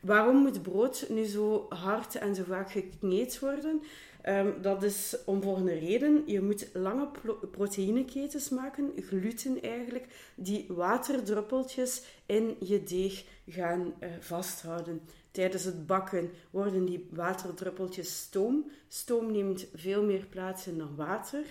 Waarom 0.00 0.36
moet 0.36 0.62
brood 0.62 1.06
nu 1.08 1.24
zo 1.24 1.66
hard 1.68 2.14
en 2.14 2.34
zo 2.34 2.42
vaak 2.46 2.70
gekneed 2.70 3.38
worden? 3.38 3.82
Um, 4.28 4.62
dat 4.62 4.82
is 4.82 5.16
om 5.24 5.42
volgende 5.42 5.78
reden. 5.78 6.22
Je 6.26 6.40
moet 6.40 6.68
lange 6.72 7.08
proteïneketens 7.50 8.48
maken, 8.48 8.92
gluten 8.96 9.62
eigenlijk, 9.62 10.06
die 10.34 10.66
waterdruppeltjes 10.68 12.02
in 12.26 12.56
je 12.58 12.82
deeg 12.82 13.24
gaan 13.48 13.94
uh, 14.00 14.08
vasthouden. 14.20 15.00
Tijdens 15.30 15.64
het 15.64 15.86
bakken 15.86 16.30
worden 16.50 16.84
die 16.84 17.08
waterdruppeltjes 17.10 18.18
stoom. 18.18 18.70
Stoom 18.88 19.32
neemt 19.32 19.66
veel 19.74 20.04
meer 20.04 20.26
plaats 20.26 20.66
in 20.66 20.78
dan 20.78 20.96
water. 20.96 21.44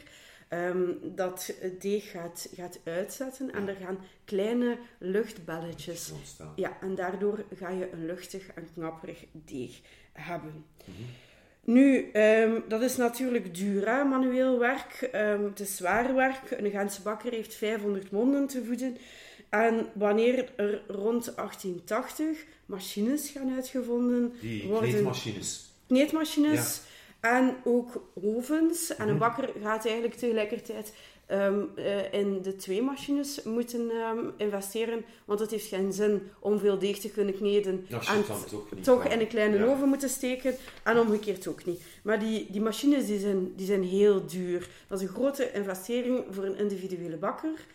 Um, 0.53 0.97
dat 1.15 1.53
het 1.59 1.81
deeg 1.81 2.11
gaat, 2.11 2.49
gaat 2.53 2.79
uitzetten 2.83 3.51
en 3.51 3.67
er 3.67 3.75
gaan 3.75 3.97
kleine 4.25 4.77
luchtbelletjes 4.97 6.11
ontstaan. 6.11 6.53
Ja, 6.55 6.77
en 6.81 6.95
daardoor 6.95 7.43
ga 7.55 7.69
je 7.69 7.91
een 7.91 8.05
luchtig 8.05 8.47
en 8.47 8.67
knapperig 8.73 9.25
deeg 9.31 9.81
hebben. 10.13 10.65
Mhm. 10.85 11.03
Nu, 11.63 12.11
um, 12.13 12.63
dat 12.67 12.81
is 12.81 12.97
natuurlijk 12.97 13.55
duur, 13.55 13.87
hè, 13.89 14.03
manueel 14.03 14.59
werk. 14.59 15.09
Um, 15.15 15.43
het 15.45 15.59
is 15.59 15.75
zwaar 15.75 16.15
werk. 16.15 16.51
Een 16.51 16.71
Gentse 16.71 17.01
bakker 17.01 17.31
heeft 17.31 17.55
500 17.55 18.11
monden 18.11 18.47
te 18.47 18.63
voeden. 18.65 18.97
En 19.49 19.87
wanneer 19.93 20.49
er 20.55 20.81
rond 20.87 21.35
1880 21.35 22.45
machines 22.65 23.29
gaan 23.29 23.53
uitgevonden 23.55 24.33
Die 24.41 24.67
worden... 24.67 24.89
kneedmachines. 24.89 25.71
Kneedmachines 25.87 26.81
en 27.19 27.55
ook 27.63 28.09
ovens. 28.13 28.95
En 28.95 29.07
een 29.07 29.09
Mhm. 29.15 29.19
bakker 29.19 29.49
gaat 29.63 29.85
eigenlijk 29.85 30.15
tegelijkertijd 30.15 30.93
um, 31.31 31.69
uh, 31.75 32.13
in 32.13 32.41
de 32.41 32.55
twee 32.55 32.81
machines 32.81 33.43
moeten 33.43 33.91
um, 33.91 34.31
investeren. 34.37 35.05
Want 35.25 35.39
het 35.39 35.51
heeft 35.51 35.67
geen 35.67 35.93
zin 35.93 36.21
om 36.39 36.59
veel 36.59 36.79
deeg 36.79 36.97
te 36.99 37.09
kunnen 37.09 37.35
kneden 37.35 37.85
je 37.87 37.95
en 37.95 38.25
toch 38.25 38.71
niet 38.71 38.83
toch 38.83 39.01
kan. 39.03 39.11
in 39.11 39.19
een 39.19 39.27
kleine 39.27 39.57
Ja. 39.57 39.65
oven 39.65 39.87
moeten 39.87 40.09
steken. 40.09 40.55
En 40.83 40.99
omgekeerd 40.99 41.47
ook 41.47 41.65
niet. 41.65 41.81
Maar 42.03 42.19
die, 42.19 42.47
die 42.51 42.61
machines 42.61 43.05
die 43.05 43.19
zijn, 43.19 43.55
die 43.55 43.65
zijn 43.65 43.83
heel 43.83 44.25
duur. 44.25 44.69
Dat 44.87 45.01
is 45.01 45.07
een 45.07 45.13
grote 45.13 45.51
investering 45.51 46.23
voor 46.29 46.43
een 46.43 46.57
individuele 46.57 47.17
bakker. 47.17 47.65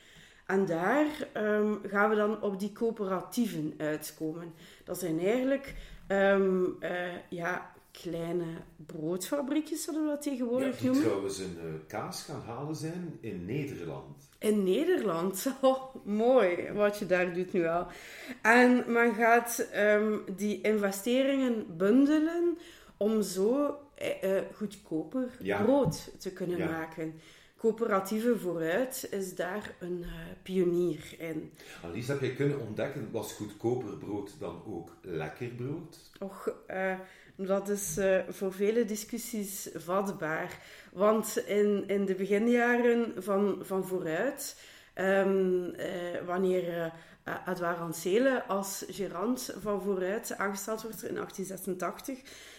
En 0.46 0.66
daar 0.66 1.06
ehm, 1.32 1.72
gaan 1.86 2.10
we 2.10 2.16
dan 2.16 2.42
op 2.42 2.60
die 2.60 2.72
coöperatieven 2.72 3.74
uitkomen. 3.76 4.54
Dat 4.84 4.98
zijn 4.98 5.20
eigenlijk 5.20 5.74
ehm, 6.06 6.64
eh, 6.80 6.90
ja, 7.28 7.73
kleine 8.02 8.44
broodfabriekjes, 8.76 9.82
zullen 9.82 10.02
we 10.02 10.08
dat 10.08 10.22
tegenwoordig 10.22 10.74
ja, 10.74 10.76
die 10.80 10.86
noemen. 10.86 11.04
trouwens 11.04 11.38
een 11.38 11.56
uh, 11.64 11.72
kaas 11.86 12.22
gaan 12.22 12.42
halen 12.46 12.76
zijn 12.76 13.18
in 13.20 13.44
Nederland. 13.44 14.28
In 14.38 14.62
Nederland? 14.64 15.46
Oh, 15.60 15.94
mooi 16.04 16.72
wat 16.72 16.98
je 16.98 17.06
daar 17.06 17.34
doet 17.34 17.52
nu 17.52 17.66
al. 17.66 17.86
En 18.42 18.84
men 18.92 19.14
gaat 19.14 19.68
um, 19.76 20.24
die 20.36 20.60
investeringen 20.60 21.76
bundelen 21.76 22.58
om 22.96 23.22
zo 23.22 23.76
uh, 24.24 24.38
goedkoper 24.54 25.30
Ja. 25.40 25.62
brood 25.62 26.10
te 26.20 26.32
kunnen 26.32 26.58
Ja. 26.58 26.70
maken. 26.70 27.14
Coöperatieve 27.56 28.38
Vooruit 28.38 29.08
is 29.10 29.34
daar 29.34 29.74
een 29.80 29.98
uh, 30.00 30.08
pionier 30.42 31.14
in. 31.18 31.52
Annelies, 31.82 32.08
heb 32.08 32.20
je 32.20 32.34
kunnen 32.34 32.60
ontdekken, 32.60 33.08
was 33.12 33.32
goedkoper 33.32 33.96
brood 33.96 34.36
dan 34.38 34.62
ook 34.66 34.96
lekker 35.02 35.48
brood? 35.48 36.10
Och, 36.20 36.48
eh, 36.66 36.98
dat 37.36 37.68
is 37.68 37.96
eh, 37.96 38.18
voor 38.28 38.52
vele 38.52 38.84
discussies 38.84 39.68
vatbaar. 39.74 40.58
Want 40.92 41.42
in, 41.46 41.84
in 41.86 42.04
de 42.04 42.14
beginjaren 42.14 43.12
van, 43.16 43.58
van 43.60 43.84
Vooruit, 43.84 44.56
ehm, 44.94 45.64
eh, 45.64 46.20
wanneer 46.26 46.78
eh 46.78 46.92
Edouard 47.46 48.46
als 48.48 48.84
gerant 48.88 49.54
van 49.60 49.82
Vooruit 49.82 50.36
aangesteld 50.36 50.82
wordt 50.82 51.04
in 51.04 51.14
1886, 51.14 52.18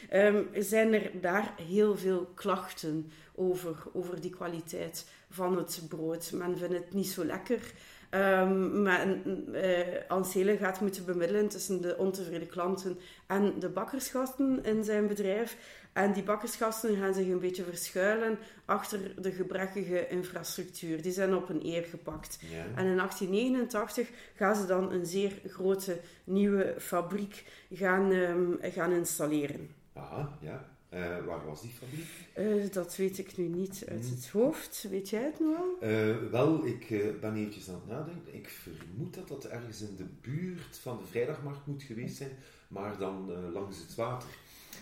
ehm, 0.10 0.44
zijn 0.54 0.94
er 0.94 1.12
daar 1.22 1.54
heel 1.68 1.98
veel 1.98 2.32
klachten 2.34 3.12
over, 3.36 3.76
over 3.94 4.22
die 4.22 4.32
kwaliteit 4.32 5.06
van 5.30 5.58
het 5.58 5.82
brood. 5.90 6.32
Men 6.32 6.58
vindt 6.58 6.74
het 6.74 6.94
niet 6.94 7.08
zo 7.08 7.26
lekker. 7.26 7.72
Um, 8.12 8.82
men, 8.82 9.24
uh, 9.54 10.60
gaat 10.60 10.82
moeten 10.82 11.06
bemiddelen 11.06 11.48
tussen 11.48 11.82
de 11.82 11.98
ontevreden 11.98 12.48
klanten 12.48 12.98
en 13.28 13.60
de 13.60 13.70
bakkersgasten 13.70 14.64
in 14.64 14.84
zijn 14.84 15.08
bedrijf. 15.08 15.58
En 15.94 16.14
die 16.14 16.24
bakkersgasten 16.24 16.98
gaan 16.98 17.14
zich 17.14 17.28
een 17.28 17.40
beetje 17.40 17.64
verschuilen 17.64 18.38
achter 18.66 19.22
de 19.22 19.32
gebrekkige 19.32 20.08
infrastructuur. 20.08 21.02
Die 21.02 21.12
zijn 21.12 21.36
op 21.36 21.50
een 21.50 21.66
eer 21.66 21.84
gepakt. 21.84 22.40
Ja. 22.42 22.64
En 22.76 22.86
in 22.86 22.98
1889 22.98 24.10
gaan 24.36 24.56
ze 24.56 24.66
dan 24.66 24.92
een 24.92 25.06
zeer 25.06 25.32
grote 25.48 26.00
nieuwe 26.24 26.76
fabriek 26.78 27.44
gaan, 27.72 28.12
um, 28.12 28.58
gaan 28.62 28.92
installeren. 28.92 29.70
Aha, 29.94 30.38
ja. 30.42 30.75
Uh, 30.96 31.26
waar 31.26 31.46
was 31.46 31.62
die 31.62 31.72
fabriek? 31.72 32.08
Uh, 32.38 32.72
dat 32.72 32.96
weet 32.96 33.18
ik 33.18 33.38
nu 33.38 33.48
niet 33.48 33.86
uit 33.88 34.10
het 34.10 34.30
hoofd. 34.30 34.86
Weet 34.90 35.10
jij 35.10 35.24
het 35.24 35.40
nu 35.40 35.56
al? 35.56 35.78
Uh, 35.82 36.16
wel, 36.32 36.66
ik 36.66 36.88
ben 37.22 37.36
eventjes 37.36 37.70
aan 37.70 37.76
het 37.76 37.88
nadenken. 37.88 38.36
Ik 38.36 38.50
vermoed 38.50 39.14
dat 39.14 39.28
dat 39.28 39.46
ergens 39.46 39.82
in 39.82 39.96
de 39.96 40.08
buurt 40.22 40.78
van 40.82 40.98
de 40.98 41.06
Vrijdagmarkt 41.06 41.66
moet 41.66 41.84
geweest 41.84 42.16
zijn, 42.16 42.32
maar 42.68 42.98
dan 42.98 43.32
langs 43.52 43.78
het 43.78 43.96
water. 43.96 44.30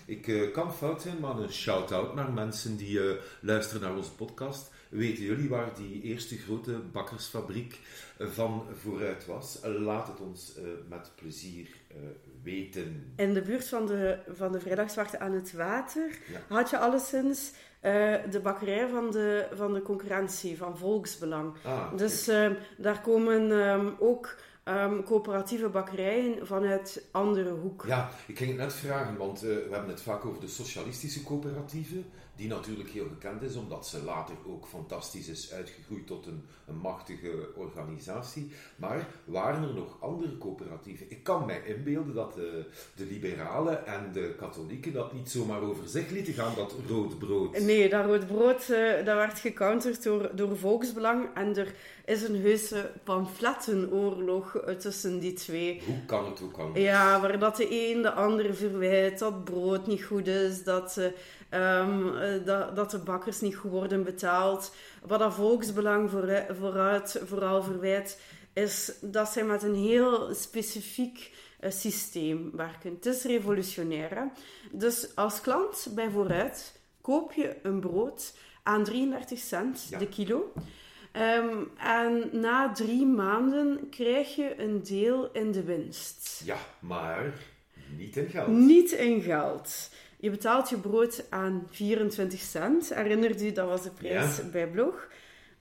Ik 0.05 0.49
kan 0.53 0.73
fout 0.73 1.01
zijn, 1.01 1.19
maar 1.19 1.37
een 1.37 1.51
shout-out 1.51 2.15
naar 2.15 2.31
mensen 2.31 2.77
die 2.77 2.99
luisteren 3.41 3.81
naar 3.81 3.95
onze 3.95 4.11
podcast. 4.11 4.71
Weten 4.89 5.23
jullie 5.23 5.49
waar 5.49 5.75
die 5.75 6.01
eerste 6.01 6.37
grote 6.37 6.81
bakkersfabriek 6.91 7.79
van 8.17 8.65
vooruit 8.81 9.25
was? 9.25 9.59
Laat 9.63 10.07
het 10.07 10.19
ons 10.19 10.53
met 10.89 11.11
plezier 11.15 11.67
weten. 11.87 12.32
In 13.15 13.33
de 13.33 13.41
buurt 13.41 13.67
van 13.67 13.85
de, 13.85 14.17
van 14.27 14.51
de 14.51 14.59
Vrijdagswacht 14.59 15.17
aan 15.19 15.31
het 15.31 15.53
water 15.53 16.09
Ja. 16.31 16.55
had 16.55 16.69
je 16.69 16.77
alleszins 16.77 17.51
eh, 17.79 18.13
de 18.31 18.39
bakkerij 18.43 18.87
van 18.87 19.11
de, 19.11 19.47
van 19.53 19.73
de 19.73 19.81
concurrentie, 19.81 20.57
van 20.57 20.77
Volksbelang. 20.77 21.53
Ah. 21.63 21.97
Dus 21.97 22.27
eh, 22.27 22.49
daar 22.77 23.01
komen 23.01 23.61
ehm, 23.61 23.87
ook 23.99 24.35
ehm, 24.63 25.03
coöperatieve 25.03 25.69
bakkerijen 25.69 26.47
vanuit 26.47 27.05
andere 27.11 27.49
hoek. 27.51 27.83
Ja, 27.87 28.09
ik 28.27 28.37
ging 28.37 28.49
het 28.49 28.59
net 28.59 28.73
vragen, 28.73 29.17
want 29.17 29.37
eh, 29.43 29.49
we 29.49 29.67
hebben 29.71 29.89
het 29.89 30.01
vaak 30.01 30.25
over 30.25 30.41
de 30.41 30.47
socialistische 30.47 31.23
coöperatieve, 31.23 32.01
die 32.35 32.47
natuurlijk 32.47 32.89
heel 32.89 33.07
gekend 33.07 33.41
is, 33.41 33.55
omdat 33.55 33.87
ze 33.87 34.03
later 34.03 34.35
ook 34.47 34.65
fantastisch 34.65 35.27
is 35.27 35.53
uitgegroeid 35.53 36.07
tot 36.07 36.25
een, 36.25 36.45
een 36.67 36.77
machtige 36.77 37.49
organisatie. 37.55 38.51
Maar 38.75 39.07
waren 39.25 39.63
er 39.63 39.73
nog 39.73 39.97
andere 40.01 40.37
coöperatieven? 40.37 41.05
Ik 41.09 41.23
kan 41.23 41.45
mij 41.45 41.61
inbeelden 41.65 42.13
dat 42.13 42.33
de, 42.33 42.65
de 42.95 43.05
liberalen 43.05 43.85
en 43.87 44.11
de 44.11 44.35
katholieken 44.37 44.93
dat 44.93 45.13
niet 45.13 45.29
zomaar 45.29 45.61
over 45.61 45.87
zich 45.87 46.09
lieten 46.09 46.33
gaan, 46.33 46.55
dat 46.55 46.75
rood 46.87 47.19
brood. 47.19 47.59
Nee, 47.59 47.89
dat 47.89 48.05
rood 48.05 48.27
brood 48.27 48.69
eh, 48.69 49.05
dat 49.05 49.15
werd 49.15 49.39
gecounterd 49.39 50.03
door, 50.03 50.29
door 50.35 50.57
Volksbelang 50.57 51.27
en 51.33 51.57
er 51.57 51.75
is 52.05 52.23
een 52.23 52.41
heuse 52.41 52.91
pamflettenoorlog 53.03 54.55
eh, 54.55 54.75
tussen 54.75 55.19
die 55.19 55.33
twee. 55.33 55.81
Hoe 55.85 56.05
kan 56.05 56.25
het, 56.25 56.39
hoe 56.39 56.51
kan 56.51 56.67
het? 56.67 56.81
Ja, 56.81 57.21
waar 57.21 57.39
dat 57.39 57.55
de 57.55 57.91
een 57.91 58.01
de 58.01 58.11
andere 58.11 58.53
verwijt 58.53 59.19
dat 59.19 59.43
brood 59.43 59.87
niet 59.87 60.03
goed 60.03 60.27
is, 60.27 60.63
dat, 60.63 60.95
uh, 60.99 61.05
um, 61.53 62.07
uh, 62.07 62.45
dat, 62.45 62.75
dat 62.75 62.91
de 62.91 62.97
bakkers 62.99 63.41
niet 63.41 63.55
goed 63.55 63.71
worden 63.71 64.03
betaald. 64.03 64.75
Wat 65.05 65.19
dat 65.19 65.33
volksbelang 65.33 66.09
vooruit, 66.09 66.57
vooruit, 66.59 67.21
vooral 67.25 67.63
verwijt, 67.63 68.19
is 68.53 68.91
dat 69.01 69.29
zij 69.29 69.43
met 69.43 69.63
een 69.63 69.75
heel 69.75 70.33
specifiek 70.33 71.31
uh, 71.61 71.71
systeem 71.71 72.51
werken. 72.55 72.93
Het 72.93 73.05
is 73.05 73.23
revolutionair. 73.23 74.15
Hè? 74.15 74.23
Dus 74.71 75.15
als 75.15 75.41
klant 75.41 75.87
bij 75.95 76.09
vooruit 76.09 76.79
koop 77.01 77.33
je 77.33 77.55
een 77.63 77.79
brood 77.79 78.33
aan 78.63 78.83
33 78.83 79.39
cent 79.39 79.87
Ja. 79.89 79.97
de 79.99 80.07
kilo. 80.07 80.53
Um, 81.15 81.71
en 81.77 82.29
na 82.31 82.71
drie 82.71 83.05
maanden 83.05 83.89
krijg 83.89 84.35
je 84.35 84.59
een 84.61 84.83
deel 84.83 85.29
in 85.31 85.51
de 85.51 85.63
winst. 85.63 86.41
Ja, 86.45 86.57
maar 86.79 87.33
niet 87.97 88.17
in 88.17 88.29
geld. 88.29 88.47
Niet 88.47 88.91
in 88.91 89.21
geld. 89.21 89.89
Je 90.23 90.29
betaalt 90.29 90.69
je 90.69 90.77
brood 90.77 91.25
aan 91.29 91.67
24 91.69 92.39
cent. 92.39 92.93
Herinnert 92.93 93.41
u, 93.41 93.51
dat 93.51 93.67
was 93.67 93.83
de 93.83 93.89
prijs 93.89 94.37
Ja. 94.37 94.43
bij 94.51 94.67
Blog. 94.67 95.07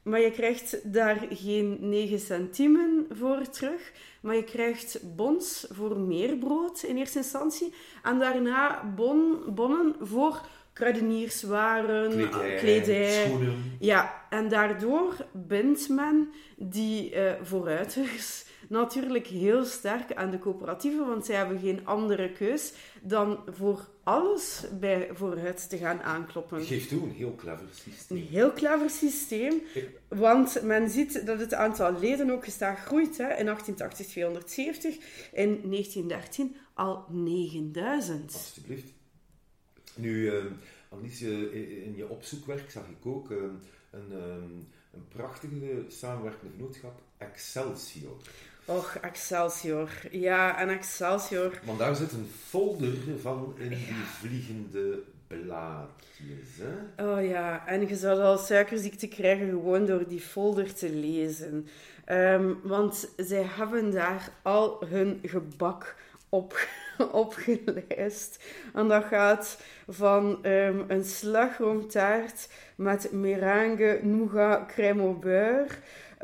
Maar 0.03 0.21
je 0.21 0.31
krijgt 0.31 0.93
daar 0.93 1.27
geen 1.31 1.77
9 1.81 2.19
centimen 2.19 3.07
voor 3.11 3.49
terug. 3.51 3.93
Maar 4.21 4.35
je 4.37 4.45
krijgt 4.45 5.17
bons 5.17 5.67
voor 5.71 5.99
meer 5.99 6.37
brood 6.37 6.83
in 6.83 6.97
eerste 6.97 7.19
instantie. 7.19 7.75
En 8.03 8.19
daarna 8.19 8.93
bon, 8.97 9.39
bonnen 9.55 9.95
voor 10.01 10.41
kruidenierswaren, 10.73 12.11
Kledij, 12.11 12.57
kledij. 12.59 13.25
schoenen. 13.27 13.77
Ja, 13.81 14.25
en 14.31 14.49
daardoor 14.49 15.17
bindt 15.33 15.89
men 15.89 16.31
die 16.57 17.15
uh, 17.15 17.33
vooruiters 17.43 18.45
natuurlijk 18.73 19.27
heel 19.27 19.65
sterk 19.65 20.15
aan 20.15 20.31
de 20.31 20.39
coöperatieven, 20.39 21.07
want 21.07 21.27
zij 21.27 21.37
hebben 21.37 21.59
geen 21.59 21.87
andere 21.87 22.33
keus 22.33 22.73
dan 23.03 23.39
voor 23.51 23.89
alles 24.03 24.65
bij 24.81 25.11
vooruit 25.13 25.69
te 25.69 25.77
gaan 25.77 26.03
aankloppen. 26.03 26.65
Geeft 26.65 26.89
toe 26.89 27.03
een 27.03 27.11
heel 27.11 27.35
clever 27.35 27.67
systeem. 27.73 28.17
Een 28.17 28.27
heel 28.27 28.53
clever 28.53 28.91
systeem, 28.91 29.63
want 30.09 30.63
men 30.63 30.91
ziet 30.91 31.27
dat 31.27 31.41
het 31.41 31.55
aantal 31.55 31.99
leden 31.99 32.31
ook 32.31 32.45
gestaag 32.45 32.85
groeit. 32.85 33.19
Hè. 33.19 33.25
In 33.25 33.45
1880 33.45 34.07
270, 34.07 34.95
in 35.33 35.61
1913 35.71 36.57
al 36.75 37.05
9000. 37.09 38.33
Alsjeblieft. 38.33 38.93
Nu, 39.95 40.33
uh, 40.33 40.45
Annelies, 40.89 41.23
in 41.23 41.95
je 41.97 42.09
opzoekwerk 42.09 42.71
zag 42.71 42.85
ik 42.89 43.07
ook 43.07 43.31
uh, 43.31 43.39
een, 43.91 44.13
um, 44.13 44.69
een 44.93 45.09
prachtige 45.09 45.85
samenwerkende 45.89 46.51
vennootschap, 46.51 47.01
Excelsior. 47.19 48.17
Och, 48.65 48.97
Excelsior. 49.01 49.89
Ja, 50.11 50.59
en 50.59 50.69
Excelsior. 50.69 51.61
Want 51.65 51.79
daar 51.79 51.97
zit 51.97 52.13
een 52.13 52.31
folder 52.49 52.95
van 53.21 53.55
in 53.59 53.69
die 53.69 53.95
vliegende 54.21 55.03
blaadjes. 55.27 56.59
Hè? 56.61 57.05
Oh 57.05 57.29
ja, 57.29 57.67
en 57.67 57.89
je 57.89 57.97
zou 57.97 58.21
al 58.21 58.39
suikerziekte 58.39 59.09
krijgen 59.09 59.49
gewoon 59.49 59.87
door 59.87 60.09
die 60.09 60.21
folder 60.21 60.75
te 60.75 60.91
lezen. 60.91 61.67
Um, 62.11 62.61
want 62.63 63.09
zij 63.17 63.43
hebben 63.43 63.91
daar 63.91 64.31
al 64.43 64.85
hun 64.87 65.21
gebak 65.23 65.97
op, 66.29 66.69
opgelijst. 67.25 68.45
En 68.75 68.89
dat 68.89 69.05
gaat 69.05 69.59
van 69.89 70.47
um, 70.47 70.85
een 70.89 71.05
slagroomtaart 71.05 72.49
met 72.77 73.13
meringue, 73.13 74.01
nougat, 74.03 74.67
crème 74.67 75.03
au 75.03 75.15
beurre. 75.15 75.67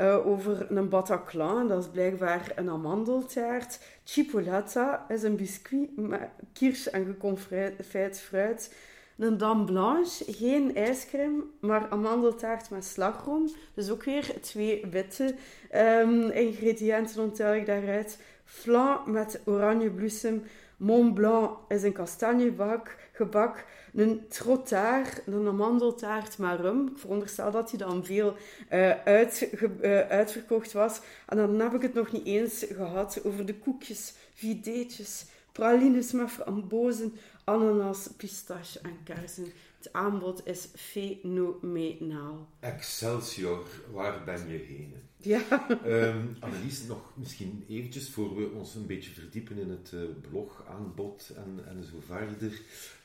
Uh, 0.01 0.27
over 0.27 0.67
een 0.71 0.89
Bataclan, 0.89 1.69
dat 1.69 1.83
is 1.83 1.91
blijkbaar 1.91 2.53
een 2.55 2.71
amandeltaart. 2.71 3.81
Chipolata 4.05 5.07
is 5.09 5.23
een 5.23 5.37
biscuit 5.37 5.97
met 5.97 6.29
kirsch 6.53 6.87
en 6.87 7.05
geconfijt 7.05 8.21
fruit. 8.21 8.75
Een 9.19 9.39
dame 9.39 9.65
blanche, 9.65 10.33
geen 10.33 10.75
ijscrème, 10.75 11.43
maar 11.61 11.89
amandeltaart 11.89 12.71
met 12.71 12.85
slagroom. 12.85 13.51
Dus 13.75 13.91
ook 13.91 14.05
weer 14.05 14.35
twee 14.41 14.87
witte 14.91 15.35
um, 15.75 16.31
ingrediënten 16.31 17.23
ontel 17.23 17.55
ik 17.55 17.67
daaruit. 17.67 18.19
Flan 18.45 18.99
met 19.07 19.41
oranjebloesem, 19.45 20.43
Mont 20.77 21.15
Blanc 21.15 21.59
is 21.69 21.83
een 21.83 21.93
kastanjebak, 21.93 22.97
gebak. 23.19 23.65
Een 23.95 24.29
trotard, 24.29 25.23
een 25.27 25.47
amandeltaart 25.47 26.39
met 26.39 26.61
rum. 26.61 26.87
Ik 26.87 26.99
veronderstel 26.99 27.51
dat 27.51 27.71
die 27.71 27.79
dan 27.79 28.05
veel 28.05 28.37
uh, 28.73 28.91
uitge, 29.05 29.71
uh, 29.83 30.01
uitverkocht 30.01 30.73
was. 30.73 31.01
En 31.27 31.37
dan 31.37 31.61
heb 31.61 31.75
ik 31.75 31.83
het 31.83 31.95
nog 31.95 32.13
niet 32.13 32.27
eens 32.27 32.65
gehad 32.73 33.21
over 33.25 33.47
de 33.47 33.55
koekjes, 33.55 34.15
videetjes, 34.35 35.25
pralines 35.53 36.13
met 36.13 36.31
frambozen, 36.31 37.13
ananas, 37.45 38.09
pistache 38.17 38.81
en 38.81 38.99
kersen. 39.05 39.47
Het 39.79 39.93
aanbod 39.93 40.47
is 40.47 40.69
fenomenaal. 40.75 42.49
Excelsior, 42.61 43.67
waar 43.93 44.25
ben 44.25 44.49
je 44.49 44.59
heen? 44.59 44.95
Ja. 45.17 45.41
Um, 45.87 46.37
Annelies, 46.41 46.87
nog 46.87 47.13
misschien 47.15 47.65
eventjes 47.69 48.11
voor 48.11 48.37
we 48.37 48.51
ons 48.51 48.75
een 48.75 48.87
beetje 48.87 49.11
verdiepen 49.11 49.59
in 49.59 49.71
het 49.71 49.93
uh, 49.95 50.01
blogaanbod 50.31 51.31
en, 51.37 51.65
en 51.67 51.85
zo 51.85 51.97
verder. 52.07 52.61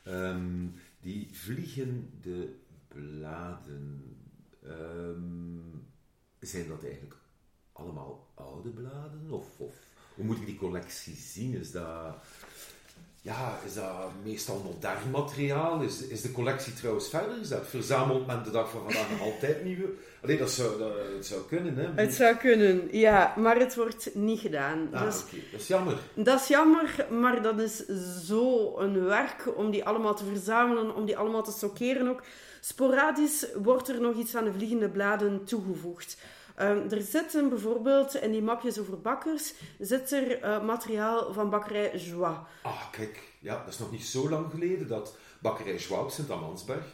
Um, 0.07 0.73
die 1.01 1.29
vliegende 1.31 2.55
bladen, 2.87 4.17
um, 4.63 5.87
zijn 6.39 6.67
dat 6.67 6.83
eigenlijk 6.83 7.15
allemaal 7.71 8.31
oude 8.33 8.69
bladen? 8.69 9.31
Of, 9.31 9.59
of 9.59 9.75
hoe 10.15 10.25
moet 10.25 10.39
ik 10.39 10.45
die 10.45 10.57
collectie 10.57 11.15
zien? 11.15 11.53
Is 11.53 11.71
dat 11.71 12.15
ja, 13.23 13.57
is 13.65 13.73
dat 13.73 14.11
meestal 14.23 14.61
modern 14.65 15.11
materiaal? 15.11 15.81
Is, 15.81 16.07
is 16.07 16.21
de 16.21 16.31
collectie 16.31 16.73
trouwens 16.73 17.09
verder 17.09 17.37
gezet? 17.37 17.67
Verzamelt 17.67 18.27
men 18.27 18.43
de 18.43 18.51
dag 18.51 18.69
van 18.69 18.81
vandaag 18.83 19.09
nog 19.09 19.21
altijd 19.21 19.63
nieuwe? 19.63 19.89
Alleen 20.23 20.37
dat 20.37 20.51
zou, 20.51 20.77
dat, 20.77 20.91
het 21.15 21.25
zou 21.25 21.41
kunnen, 21.47 21.77
hè? 21.77 22.01
Het 22.01 22.13
zou 22.13 22.35
kunnen, 22.35 22.87
ja, 22.91 23.33
maar 23.37 23.59
het 23.59 23.75
wordt 23.75 24.09
niet 24.13 24.39
gedaan. 24.39 24.89
Ah, 24.91 25.01
dus, 25.01 25.21
okay. 25.23 25.43
Dat 25.51 25.61
is 25.61 25.67
jammer. 25.67 25.97
Dat 26.13 26.41
is 26.41 26.47
jammer, 26.47 27.07
maar 27.11 27.41
dat 27.41 27.59
is 27.59 27.85
zo 28.25 28.77
een 28.79 29.03
werk 29.03 29.57
om 29.57 29.71
die 29.71 29.85
allemaal 29.85 30.15
te 30.15 30.25
verzamelen, 30.25 30.95
om 30.95 31.05
die 31.05 31.17
allemaal 31.17 31.43
te 31.43 31.51
stockeren 31.51 32.07
ook. 32.07 32.23
Sporadisch 32.59 33.45
wordt 33.63 33.89
er 33.89 34.01
nog 34.01 34.15
iets 34.15 34.35
aan 34.35 34.45
de 34.45 34.53
vliegende 34.53 34.89
bladen 34.89 35.43
toegevoegd. 35.43 36.17
Um, 36.61 36.89
er 36.89 37.01
zitten 37.01 37.49
bijvoorbeeld 37.49 38.15
in 38.15 38.31
die 38.31 38.41
mapjes 38.41 38.79
over 38.79 39.01
bakkers 39.01 39.53
zit 39.79 40.11
er 40.11 40.43
uh, 40.43 40.63
materiaal 40.63 41.33
van 41.33 41.49
bakkerij 41.49 41.97
Joie. 41.97 42.37
Ah, 42.61 42.91
kijk, 42.91 43.33
ja, 43.39 43.57
dat 43.57 43.73
is 43.73 43.79
nog 43.79 43.91
niet 43.91 44.05
zo 44.05 44.29
lang 44.29 44.51
geleden 44.51 44.87
dat 44.87 45.15
bakkerij 45.41 45.75
Joie 45.75 46.01
op 46.01 46.09
Sint-Amansberg 46.09 46.85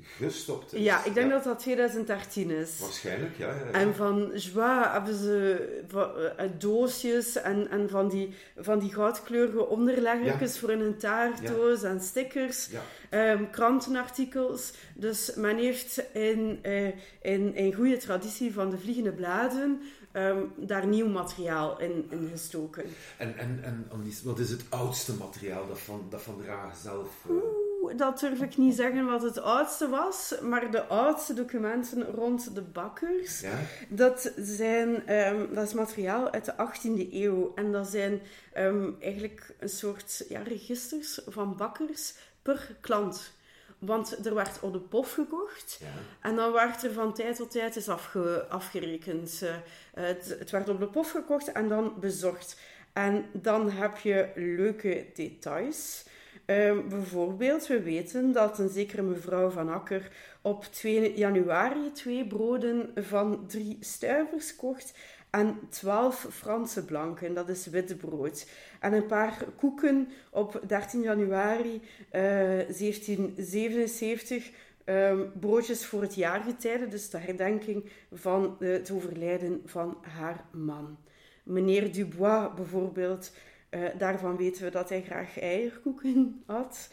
gestopt 0.00 0.74
is. 0.74 0.82
Ja, 0.82 1.04
ik 1.04 1.14
denk 1.14 1.28
ja. 1.28 1.34
dat 1.34 1.44
dat 1.44 1.58
2013 1.58 2.50
is. 2.50 2.78
Waarschijnlijk, 2.80 3.36
ja. 3.36 3.48
ja, 3.48 3.54
ja. 3.54 3.70
En 3.70 3.94
van 3.94 4.32
Joie 4.34 4.88
hebben 4.88 5.14
ze 5.14 5.82
uh, 5.94 6.50
doosjes 6.58 7.36
en, 7.36 7.70
en 7.70 7.88
van, 7.88 8.08
die, 8.08 8.34
van 8.56 8.78
die 8.78 8.92
goudkleurige 8.92 9.66
onderleggertjes 9.66 10.58
voor 10.58 10.70
in 10.70 10.80
een 10.80 10.96
taartdoos 10.96 11.82
en 11.82 12.00
stickers. 12.00 12.68
Um, 13.10 13.50
krantenartikels. 13.50 14.72
Dus 14.94 15.34
men 15.34 15.56
heeft 15.56 16.02
in, 16.12 16.58
uh, 16.62 16.86
in, 17.22 17.54
in 17.54 17.74
goede 17.74 17.96
traditie 17.96 18.52
van 18.52 18.70
de 18.70 18.78
Vliegende 18.78 19.12
Bladen 19.12 19.80
um, 20.12 20.52
daar 20.56 20.86
nieuw 20.86 21.08
materiaal 21.08 21.80
in, 21.80 22.06
in 22.10 22.28
gestoken. 22.32 22.84
En, 23.16 23.38
en, 23.38 23.60
en 23.62 23.88
wat 24.22 24.38
is 24.38 24.50
het 24.50 24.64
oudste 24.68 25.14
materiaal 25.14 25.66
dat 25.68 25.80
Van, 25.80 26.06
dat 26.10 26.22
van 26.22 26.42
zelf... 26.82 27.08
Uh... 27.30 27.67
Dat 27.96 28.20
durf 28.20 28.40
ik 28.40 28.56
niet 28.56 28.74
zeggen 28.74 29.06
wat 29.06 29.22
het 29.22 29.40
oudste 29.40 29.88
was, 29.88 30.34
maar 30.42 30.70
de 30.70 30.84
oudste 30.84 31.34
documenten 31.34 32.02
rond 32.04 32.54
de 32.54 32.62
bakkers, 32.62 33.40
ja? 33.40 33.58
dat, 33.88 34.32
zijn, 34.36 35.14
um, 35.14 35.54
dat 35.54 35.66
is 35.66 35.74
materiaal 35.74 36.30
uit 36.30 36.44
de 36.44 36.52
18e 36.52 37.12
eeuw. 37.12 37.52
En 37.54 37.72
dat 37.72 37.88
zijn 37.88 38.20
um, 38.56 38.96
eigenlijk 39.00 39.54
een 39.58 39.68
soort 39.68 40.24
ja, 40.28 40.42
registers 40.42 41.20
van 41.26 41.56
bakkers 41.56 42.14
per 42.42 42.76
klant. 42.80 43.36
Want 43.78 44.26
er 44.26 44.34
werd 44.34 44.60
op 44.60 44.72
de 44.72 44.80
pof 44.80 45.12
gekocht 45.12 45.78
ja. 45.80 46.28
en 46.28 46.36
dan 46.36 46.52
werd 46.52 46.82
er 46.82 46.92
van 46.92 47.14
tijd 47.14 47.36
tot 47.36 47.50
tijd 47.50 47.76
eens 47.76 47.88
afge, 47.88 48.46
afgerekend. 48.48 49.40
Uh, 49.42 49.50
het, 49.94 50.36
het, 50.38 50.50
werd 50.50 50.68
op 50.68 50.78
de 50.78 50.88
pof 50.88 51.10
gekocht 51.10 51.52
en 51.52 51.68
dan 51.68 51.94
bezorgd. 52.00 52.60
En 52.92 53.26
dan 53.32 53.70
heb 53.70 53.96
je 53.96 54.28
leuke 54.34 55.06
details. 55.14 56.04
Um, 56.50 56.88
bijvoorbeeld, 56.88 57.66
we 57.66 57.82
weten 57.82 58.32
dat 58.32 58.58
een 58.58 58.68
zekere 58.68 59.02
mevrouw 59.02 59.50
van 59.50 59.68
Akker 59.68 60.10
op 60.42 60.64
2 60.64 61.16
januari 61.16 61.92
twee 61.92 62.26
broden 62.26 62.90
van 62.94 63.46
drie 63.46 63.76
stuivers 63.80 64.56
kocht 64.56 64.94
en 65.30 65.58
12 65.68 66.26
Franse 66.30 66.84
blanken, 66.84 67.34
dat 67.34 67.48
is 67.48 67.66
wit 67.66 67.98
brood. 67.98 68.48
En 68.80 68.92
een 68.92 69.06
paar 69.06 69.44
koeken 69.56 70.08
op 70.30 70.60
13 70.66 71.00
januari 71.00 71.74
uh, 71.74 71.80
1777, 72.12 74.50
um, 74.84 75.32
broodjes 75.40 75.86
voor 75.86 76.02
het 76.02 76.14
jaargetijde, 76.14 76.88
dus 76.88 77.10
de 77.10 77.18
herdenking 77.18 77.84
van 78.12 78.56
het 78.58 78.90
overlijden 78.90 79.62
van 79.64 79.98
haar 80.00 80.44
man. 80.52 80.98
Meneer 81.42 81.92
Dubois 81.92 82.54
bijvoorbeeld, 82.54 83.32
uh, 83.70 83.88
daarvan 83.98 84.36
weten 84.36 84.64
we 84.64 84.70
dat 84.70 84.88
hij 84.88 85.02
graag 85.02 85.40
eierkoeken 85.40 86.42
had. 86.46 86.90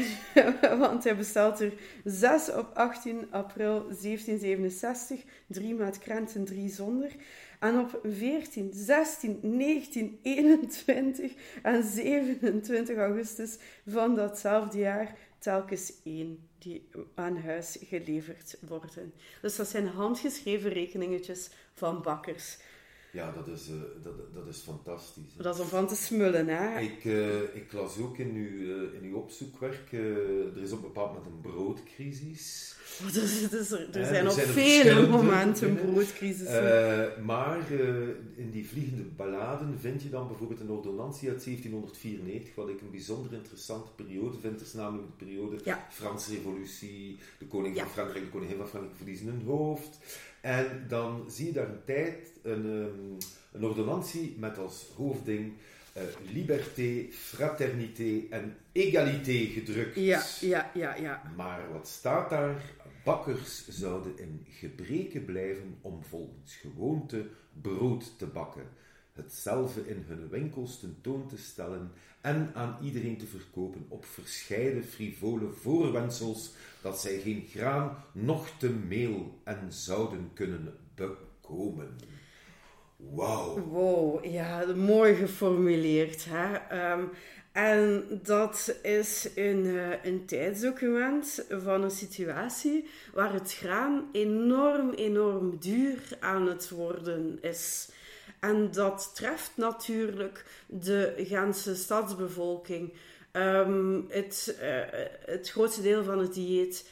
Want 0.78 1.04
hij 1.04 1.16
bestelt 1.16 1.60
er 1.60 1.72
6 2.04 2.52
op 2.52 2.70
18 2.74 3.26
april 3.30 3.80
1767, 3.80 5.24
drie 5.46 5.74
met 5.74 5.98
krenten, 5.98 6.44
drie 6.44 6.68
zonder. 6.68 7.12
En 7.60 7.78
op 7.78 8.00
14, 8.04 8.70
16, 8.74 9.38
19, 9.42 10.18
21 10.22 11.32
en 11.62 11.84
27 11.84 12.96
augustus 12.96 13.58
van 13.86 14.14
datzelfde 14.14 14.78
jaar 14.78 15.16
telkens 15.38 15.92
één 16.04 16.48
die 16.58 16.88
aan 17.14 17.36
huis 17.36 17.78
geleverd 17.80 18.56
worden. 18.68 19.12
Dus 19.42 19.56
dat 19.56 19.68
zijn 19.68 19.86
handgeschreven 19.86 20.70
rekeningetjes 20.70 21.50
van 21.74 22.02
bakkers. 22.02 22.58
Ja, 23.16 23.32
dat 23.32 23.48
is, 23.48 23.68
uh, 23.68 23.76
dat, 24.02 24.34
dat 24.34 24.46
is 24.46 24.58
fantastisch. 24.58 25.34
Hè. 25.36 25.42
Dat 25.42 25.54
is 25.54 25.60
om 25.60 25.66
van 25.66 25.86
te 25.86 25.96
smullen, 25.96 26.48
hè? 26.48 26.80
Ik, 26.80 27.04
uh, 27.04 27.42
ik 27.54 27.72
las 27.72 27.98
ook 27.98 28.18
in 28.18 28.34
uw, 28.34 28.58
uh, 28.58 28.94
in 28.94 29.02
uw 29.02 29.16
opzoekwerk, 29.16 29.92
er 29.92 30.62
is 30.62 30.72
op 30.72 30.78
een 30.78 30.92
bepaald 30.92 31.14
moment 31.14 31.26
een 31.26 31.52
broodcrisis. 31.52 32.75
Dus, 33.12 33.48
dus 33.48 33.70
er, 33.70 33.88
er 33.92 34.06
zijn 34.06 34.28
op 34.28 34.38
vele 34.38 35.06
momenten 35.08 35.74
broodcrisis. 35.74 36.48
maar 37.24 37.58
in 38.36 38.50
die 38.50 38.68
vliegende 38.68 39.02
balladen 39.02 39.78
vind 39.80 40.02
je 40.02 40.08
dan 40.08 40.28
bijvoorbeeld 40.28 40.60
een 40.60 40.70
ordonnantie 40.70 41.28
uit 41.28 41.44
1794, 41.44 42.54
wat 42.54 42.68
ik 42.68 42.80
een 42.80 42.90
bijzonder 42.90 43.32
interessante 43.32 43.90
periode 43.90 44.38
vind. 44.40 44.58
Dat 44.58 44.66
is 44.66 44.72
namelijk 44.72 45.06
de 45.06 45.24
periode 45.24 45.56
ja. 45.64 45.86
Franse 45.90 46.30
Revolutie, 46.30 47.18
de 47.38 47.46
koning 47.46 47.78
van. 47.78 47.88
Frankrijk, 47.88 48.24
de 48.24 48.30
koningin 48.30 48.56
van 48.56 48.68
Frankrijk 48.68 48.96
verliezen 48.96 49.26
hun 49.26 49.42
hoofd. 49.44 49.98
En 50.40 50.84
dan 50.88 51.24
zie 51.28 51.46
je 51.46 51.52
daar 51.52 51.68
een 51.68 51.84
tijd 51.84 52.32
een, 52.42 52.64
um, 52.64 53.16
een 53.52 53.64
ordonnantie 53.64 54.36
met 54.38 54.58
als 54.58 54.86
hoofdding 54.96 55.52
uh, 55.96 56.02
liberté, 56.32 57.06
fraternité 57.10 58.26
en 58.30 58.56
égalité 58.72 59.46
gedrukt. 59.46 59.94
Ja, 59.94 60.22
ja, 60.40 60.70
ja, 60.74 60.94
ja. 60.94 61.22
Maar 61.36 61.72
wat 61.72 61.88
staat 61.88 62.30
daar? 62.30 62.62
Bakkers 63.04 63.68
zouden 63.68 64.18
in 64.18 64.46
gebreken 64.50 65.24
blijven 65.24 65.78
om 65.80 66.02
volgens 66.04 66.56
gewoonte 66.56 67.26
brood 67.62 68.18
te 68.18 68.26
bakken, 68.26 68.68
hetzelfde 69.12 69.88
in 69.88 70.04
hun 70.06 70.28
winkels 70.28 70.80
tentoon 70.80 71.28
te 71.28 71.38
stellen 71.38 71.90
en 72.20 72.50
aan 72.54 72.78
iedereen 72.82 73.16
te 73.16 73.26
verkopen 73.26 73.86
op 73.88 74.04
verscheiden 74.04 74.84
frivole 74.84 75.50
voorwendsels 75.50 76.52
dat 76.82 77.00
zij 77.00 77.20
geen 77.20 77.46
graan, 77.50 77.96
noch 78.12 78.58
te 78.58 78.70
meel 78.70 79.40
en 79.44 79.72
zouden 79.72 80.30
kunnen 80.34 80.74
bekomen. 80.94 81.96
Wauw. 83.14 83.58
Wow, 83.58 84.24
ja, 84.24 84.64
mooi 84.74 85.14
geformuleerd. 85.14 86.26
Hè? 86.28 86.92
Um, 86.92 87.10
en 87.52 88.04
dat 88.22 88.78
is 88.82 89.28
een, 89.34 89.64
uh, 89.64 90.04
een 90.04 90.26
tijdsdocument 90.26 91.44
van 91.48 91.82
een 91.82 91.90
situatie 91.90 92.88
waar 93.14 93.32
het 93.32 93.54
graan 93.54 94.08
enorm, 94.12 94.90
enorm 94.90 95.56
duur 95.58 96.16
aan 96.20 96.48
het 96.48 96.68
worden 96.68 97.38
is. 97.40 97.88
En 98.40 98.70
dat 98.70 99.10
treft 99.14 99.50
natuurlijk 99.54 100.44
de 100.66 101.14
ganse 101.16 101.76
stadsbevolking. 101.76 102.92
Um, 103.32 104.06
het, 104.08 104.56
uh, 104.62 104.80
het 105.24 105.50
grootste 105.50 105.82
deel 105.82 106.04
van 106.04 106.18
het 106.18 106.34
dieet 106.34 106.88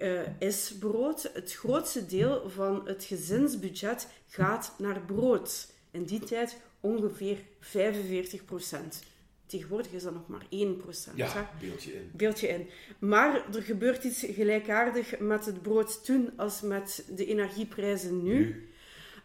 uh, 0.00 0.20
is 0.38 0.74
brood. 0.78 1.30
Het 1.34 1.52
grootste 1.52 2.06
deel 2.06 2.50
van 2.50 2.82
het 2.84 3.04
gezinsbudget 3.04 4.08
gaat 4.28 4.74
naar 4.78 5.00
brood. 5.00 5.72
In 5.90 6.04
die 6.04 6.20
tijd 6.20 6.56
ongeveer 6.80 7.38
45 7.60 8.44
procent. 8.44 9.02
Tegenwoordig 9.46 9.92
is 9.92 10.02
dat 10.02 10.12
nog 10.12 10.28
maar 10.28 10.46
1 10.48 10.76
procent. 10.76 11.16
Ja, 11.16 11.50
beeldje 11.60 11.92
in. 11.92 12.10
Beeldje 12.12 12.48
in. 12.48 12.68
Maar 12.98 13.54
er 13.54 13.62
gebeurt 13.62 14.04
iets 14.04 14.24
gelijkaardig 14.28 15.18
met 15.18 15.46
het 15.46 15.62
brood 15.62 16.04
toen 16.04 16.30
als 16.36 16.60
met 16.60 17.04
de 17.08 17.26
energieprijzen 17.26 18.22
nu. 18.22 18.34
nu. 18.34 18.68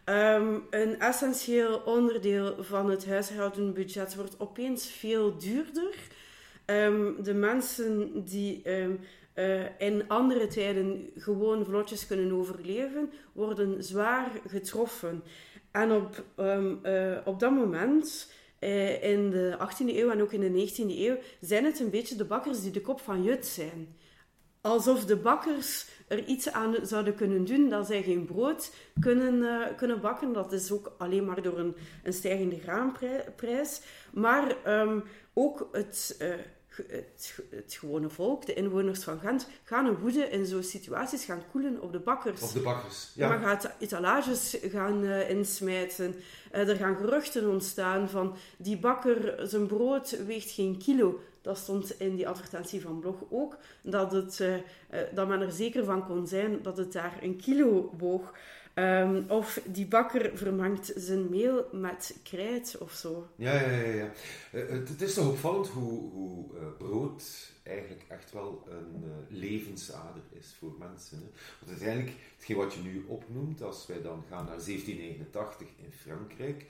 Ehm, 0.04 0.58
een 0.70 1.00
essentieel 1.00 1.78
onderdeel 1.78 2.64
van 2.64 2.90
het 2.90 3.06
huishoudensbudget 3.06 4.14
wordt 4.14 4.40
opeens 4.40 4.86
veel 4.86 5.38
duurder. 5.38 5.94
Ehm, 6.64 7.22
de 7.22 7.34
mensen 7.34 8.24
die 8.24 8.62
ehm, 8.62 8.92
eh, 9.38 9.64
in 9.78 10.08
andere 10.08 10.46
tijden 10.46 11.10
gewoon 11.16 11.64
vlotjes 11.64 12.06
kunnen 12.06 12.32
overleven, 12.32 13.12
worden 13.32 13.84
zwaar 13.84 14.30
getroffen. 14.46 15.22
En 15.70 15.92
op, 15.92 16.24
eh, 16.82 17.16
op 17.24 17.40
dat 17.40 17.50
moment 17.50 18.32
eh, 18.58 19.02
in 19.02 19.30
de 19.30 19.56
18e 19.58 19.96
eeuw 19.96 20.10
en 20.10 20.22
ook 20.22 20.32
in 20.32 20.40
de 20.40 20.50
19e 20.50 20.98
eeuw 20.98 21.16
zijn 21.40 21.64
het 21.64 21.80
een 21.80 21.90
beetje 21.90 22.16
de 22.16 22.24
bakkers 22.24 22.62
die 22.62 22.70
de 22.70 22.80
kop 22.80 23.00
van 23.00 23.22
Jut 23.22 23.46
zijn. 23.46 23.96
Alsof 24.60 25.04
de 25.04 25.16
bakkers 25.16 25.88
er 26.08 26.24
iets 26.24 26.52
aan 26.52 26.74
zouden 26.82 27.14
kunnen 27.14 27.44
doen 27.44 27.68
dat 27.68 27.86
zij 27.86 28.02
geen 28.02 28.24
brood 28.24 28.74
kunnen, 29.00 29.74
kunnen 29.76 30.00
bakken. 30.00 30.32
Dat 30.32 30.52
is 30.52 30.72
ook 30.72 30.92
alleen 30.98 31.24
maar 31.24 31.42
door 31.42 31.58
een, 31.58 31.76
een 32.02 32.12
stijgende 32.12 32.58
graanprijs. 32.60 33.80
Maar 34.12 34.56
um, 34.80 35.04
ook 35.34 35.68
het, 35.72 36.16
het, 36.88 37.38
het, 37.50 37.76
gewone 37.78 38.08
volk, 38.08 38.46
de 38.46 38.54
inwoners 38.54 39.02
van 39.02 39.18
Gent, 39.18 39.46
gaan 39.64 39.86
een 39.86 39.98
woede 39.98 40.28
in 40.30 40.46
zo'n 40.46 40.62
situaties 40.62 41.24
gaan 41.24 41.42
koelen 41.50 41.80
op 41.80 41.92
de 41.92 41.98
bakkers. 41.98 42.42
Op 42.42 42.52
de 42.52 42.60
bakkers, 42.60 43.10
ja. 43.14 43.28
Maar 43.28 43.38
gaat 43.38 43.70
etalages 43.78 44.56
gaan 44.62 45.04
uh, 45.04 45.30
insmijten. 45.30 46.14
Uh, 46.54 46.68
er 46.68 46.76
gaan 46.76 46.96
geruchten 46.96 47.50
ontstaan 47.50 48.08
van 48.08 48.36
die 48.56 48.78
bakker, 48.78 49.48
zijn 49.48 49.66
brood 49.66 50.24
weegt 50.26 50.50
geen 50.50 50.78
kilo. 50.78 51.20
Dat 51.42 51.58
stond 51.58 52.00
in 52.00 52.16
die 52.16 52.28
advertentie 52.28 52.80
van 52.80 53.00
Blog 53.00 53.16
ook. 53.30 53.56
Dat, 53.82 54.12
het, 54.12 54.38
uh, 54.38 54.54
dat 55.14 55.28
men 55.28 55.40
er 55.40 55.52
zeker 55.52 55.84
van 55.84 56.06
kon 56.06 56.26
zijn 56.26 56.62
dat 56.62 56.76
het 56.76 56.92
daar 56.92 57.18
een 57.22 57.36
kilo 57.36 57.94
woog. 57.98 58.32
Um, 58.78 59.24
of 59.28 59.60
die 59.64 59.86
bakker 59.86 60.30
vermangt 60.34 60.92
zijn 60.96 61.30
meel 61.30 61.68
met 61.72 62.16
krijt 62.22 62.76
of 62.78 62.92
zo. 62.92 63.28
Ja, 63.36 63.54
ja, 63.54 63.70
ja. 63.70 63.92
ja. 63.92 64.10
Uh, 64.52 64.68
het, 64.68 65.02
is 65.02 65.14
toch 65.14 65.28
opvallend 65.28 65.68
hoe, 65.68 66.10
hoe 66.10 66.44
uh, 66.54 66.60
brood 66.78 67.52
eigenlijk 67.62 68.04
echt 68.08 68.32
wel 68.32 68.66
een 68.68 69.04
uh, 69.04 69.10
levensader 69.28 70.22
is 70.30 70.54
voor 70.58 70.72
mensen. 70.78 71.18
Hè? 71.18 71.24
Want 71.58 71.70
uiteindelijk, 71.70 72.16
hetgeen 72.36 72.56
wat 72.56 72.74
je 72.74 72.80
nu 72.80 73.04
opnoemt, 73.06 73.62
als 73.62 73.86
wij 73.86 74.02
dan 74.02 74.24
gaan 74.28 74.44
naar 74.44 74.64
1789 74.64 75.68
in 75.76 75.92
Frankrijk, 75.92 76.66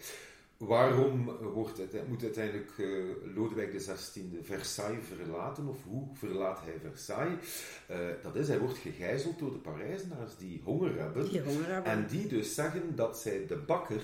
Waarom 0.58 1.24
wordt 1.52 1.78
het, 1.78 2.08
moet 2.08 2.22
uiteindelijk 2.22 2.78
uh, 2.78 3.04
Lodewijk 3.34 3.76
XVI 3.76 4.38
Versailles 4.42 5.04
verlaten? 5.06 5.66
Of 5.66 5.84
hoe 5.84 6.06
verlaat 6.14 6.60
hij 6.60 6.78
Versailles? 6.80 7.64
Uh, 7.90 7.96
dat 8.22 8.36
is, 8.36 8.48
hij 8.48 8.58
wordt 8.58 8.78
gegijzeld 8.78 9.38
door 9.38 9.52
de 9.52 9.58
Parijzenaars 9.58 10.36
die 10.36 10.60
honger 10.64 11.00
hebben. 11.00 11.28
Die 11.28 11.42
honger 11.42 11.66
hebben. 11.66 11.92
En 11.92 12.06
die 12.06 12.26
dus 12.26 12.54
zeggen 12.54 12.96
dat 12.96 13.18
zij 13.18 13.46
de 13.46 13.56
bakker, 13.56 14.02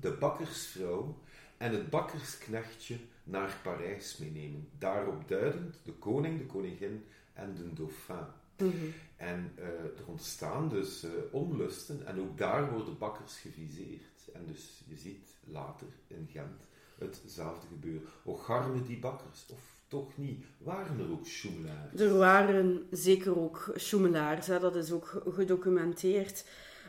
de 0.00 0.10
bakkersvrouw 0.10 1.18
en 1.56 1.72
het 1.72 1.90
bakkersknechtje 1.90 2.96
naar 3.24 3.56
Parijs 3.62 4.16
meenemen. 4.16 4.68
Daarop 4.78 5.28
duidend 5.28 5.80
de 5.82 5.92
koning, 5.92 6.38
de 6.38 6.46
koningin 6.46 7.04
en 7.32 7.54
de 7.54 7.72
dauphin. 7.72 8.16
Mm 8.58 8.70
-hmm. 8.70 8.92
En 9.16 9.52
uh, 9.58 9.64
er 9.66 10.06
ontstaan 10.06 10.68
dus 10.68 11.06
onlusten 11.30 12.06
en 12.06 12.20
ook 12.20 12.38
daar 12.38 12.72
worden 12.72 12.98
bakkers 12.98 13.36
geviseerd. 13.38 14.02
En 14.32 14.46
dus 14.46 14.82
je 14.88 14.96
ziet 14.96 15.36
later 15.44 15.86
in 16.06 16.28
Gent 16.32 16.66
hetzelfde 16.98 17.66
gebeuren. 17.66 18.08
Och, 18.22 18.44
garmen 18.44 18.84
die 18.86 18.98
bakkers? 18.98 19.46
Of 19.48 19.60
toch 19.88 20.16
niet? 20.16 20.44
Waren 20.58 20.98
er 20.98 21.10
ook 21.10 21.26
schoemelaars? 21.26 22.00
Er 22.00 22.16
waren 22.16 22.86
zeker 22.90 23.40
ook 23.40 23.72
schoemelaars, 23.74 24.46
dat 24.46 24.76
is 24.76 24.92
ook 24.92 25.22
gedocumenteerd. 25.28 26.44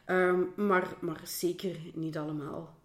Um, 0.05 0.49
maar, 0.55 0.87
maar 0.99 1.21
zeker 1.23 1.75
niet 1.93 2.17
allemaal. 2.17 2.77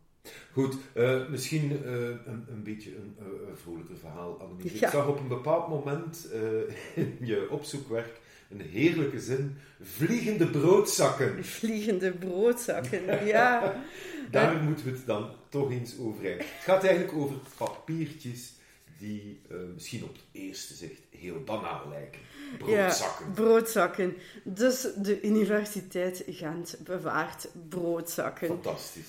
Goed, 0.52 0.76
uh, 0.94 1.28
misschien 1.28 1.72
uh, 1.72 2.08
een, 2.08 2.44
een, 2.48 2.62
beetje 2.62 2.96
een, 2.96 3.16
uh, 3.18 3.24
vrolijker 3.54 3.96
verhaal, 3.96 4.40
Annemiek. 4.40 4.72
Ja. 4.72 4.86
Ik 4.86 4.92
zag 4.92 5.08
op 5.08 5.18
een 5.18 5.28
bepaald 5.28 5.68
moment 5.68 6.28
in 6.94 7.16
je 7.20 7.50
opzoekwerk 7.50 8.20
een 8.50 8.60
heerlijke 8.60 9.20
zin. 9.20 9.56
Vliegende 9.80 10.46
broodzakken. 10.46 11.44
Vliegende 11.44 12.12
broodzakken, 12.12 13.26
ja. 13.26 13.62
Daar 14.34 14.62
moeten 14.62 14.84
we 14.84 14.90
het 14.90 15.06
dan 15.06 15.30
toch 15.48 15.70
eens 15.70 15.98
over 15.98 16.24
hebben. 16.24 16.46
Het 16.46 16.64
gaat 16.64 16.84
eigenlijk 16.84 17.16
over 17.16 17.36
papiertjes 17.56 18.52
die 18.98 19.40
uh, 19.50 19.56
misschien 19.74 20.04
op 20.04 20.12
het 20.12 20.24
eerste 20.32 20.74
zicht 20.74 21.00
heel 21.10 21.42
banaal 21.44 21.88
lijken. 21.88 22.20
Broodzakken. 22.58 23.26
Ja, 23.26 23.32
broodzakken. 23.34 24.16
Dus 24.42 24.88
de 24.96 25.22
Universiteit 25.22 26.24
Gent 26.26 26.76
bewaart 26.84 27.48
broodzakken. 27.68 28.46
Fantastisch. 28.46 29.08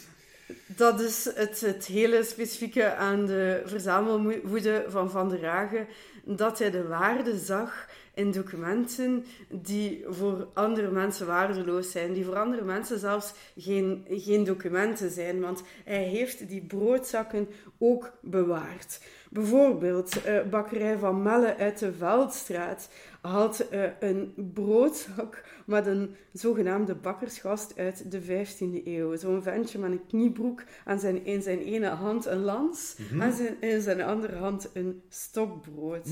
Dat 0.65 0.99
is 0.99 1.25
het, 1.35 1.61
het 1.61 1.85
hele 1.85 2.23
specifieke 2.23 2.95
aan 2.95 3.25
de 3.25 3.61
verzamelwoede 3.65 4.85
van 4.87 5.11
Van 5.11 5.29
der 5.29 5.45
Hagen. 5.45 5.87
Dat 6.23 6.59
hij 6.59 6.71
de 6.71 6.87
waarde 6.87 7.37
zag 7.39 7.89
in 8.15 8.31
documenten 8.31 9.25
die 9.49 10.05
voor 10.09 10.47
andere 10.53 10.91
mensen 10.91 11.27
waardeloos 11.27 11.91
zijn, 11.91 12.13
die 12.13 12.25
voor 12.25 12.37
andere 12.37 12.63
mensen 12.63 12.99
zelfs 12.99 13.33
geen, 13.57 14.05
geen 14.09 14.43
documenten 14.43 15.09
zijn, 15.11 15.41
want 15.41 15.63
hij 15.83 16.03
heeft 16.03 16.49
die 16.49 16.61
broodzakken 16.65 17.47
ook 17.77 18.11
bewaard. 18.21 18.99
Bijvoorbeeld, 19.29 20.27
uh, 20.27 20.41
bakkerij 20.49 20.97
van 20.97 21.21
Melle 21.21 21.57
uit 21.57 21.79
de 21.79 21.93
Veldstraat 21.93 22.89
had 23.21 23.65
uh, 23.71 23.83
een 23.99 24.33
broodzak 24.53 25.43
met 25.65 25.85
een 25.85 26.15
zogenaamde 26.33 26.95
bakkersgast 26.95 27.77
uit 27.77 28.11
de 28.11 28.21
15e 28.21 28.83
eeuw. 28.87 29.15
Zo'n 29.15 29.43
ventje 29.43 29.79
met 29.79 29.91
een 29.91 30.05
kniebroek 30.07 30.63
en 30.85 30.99
zijn, 30.99 31.25
in 31.25 31.41
zijn 31.41 31.59
ene 31.59 31.87
hand 31.87 32.25
een 32.25 32.41
lans 32.43 32.95
Mhm. 32.97 33.21
en 33.21 33.33
zijn, 33.33 33.61
in 33.61 33.81
zijn 33.81 34.01
andere 34.01 34.35
hand 34.35 34.69
een 34.73 35.01
stokbrood. 35.09 36.11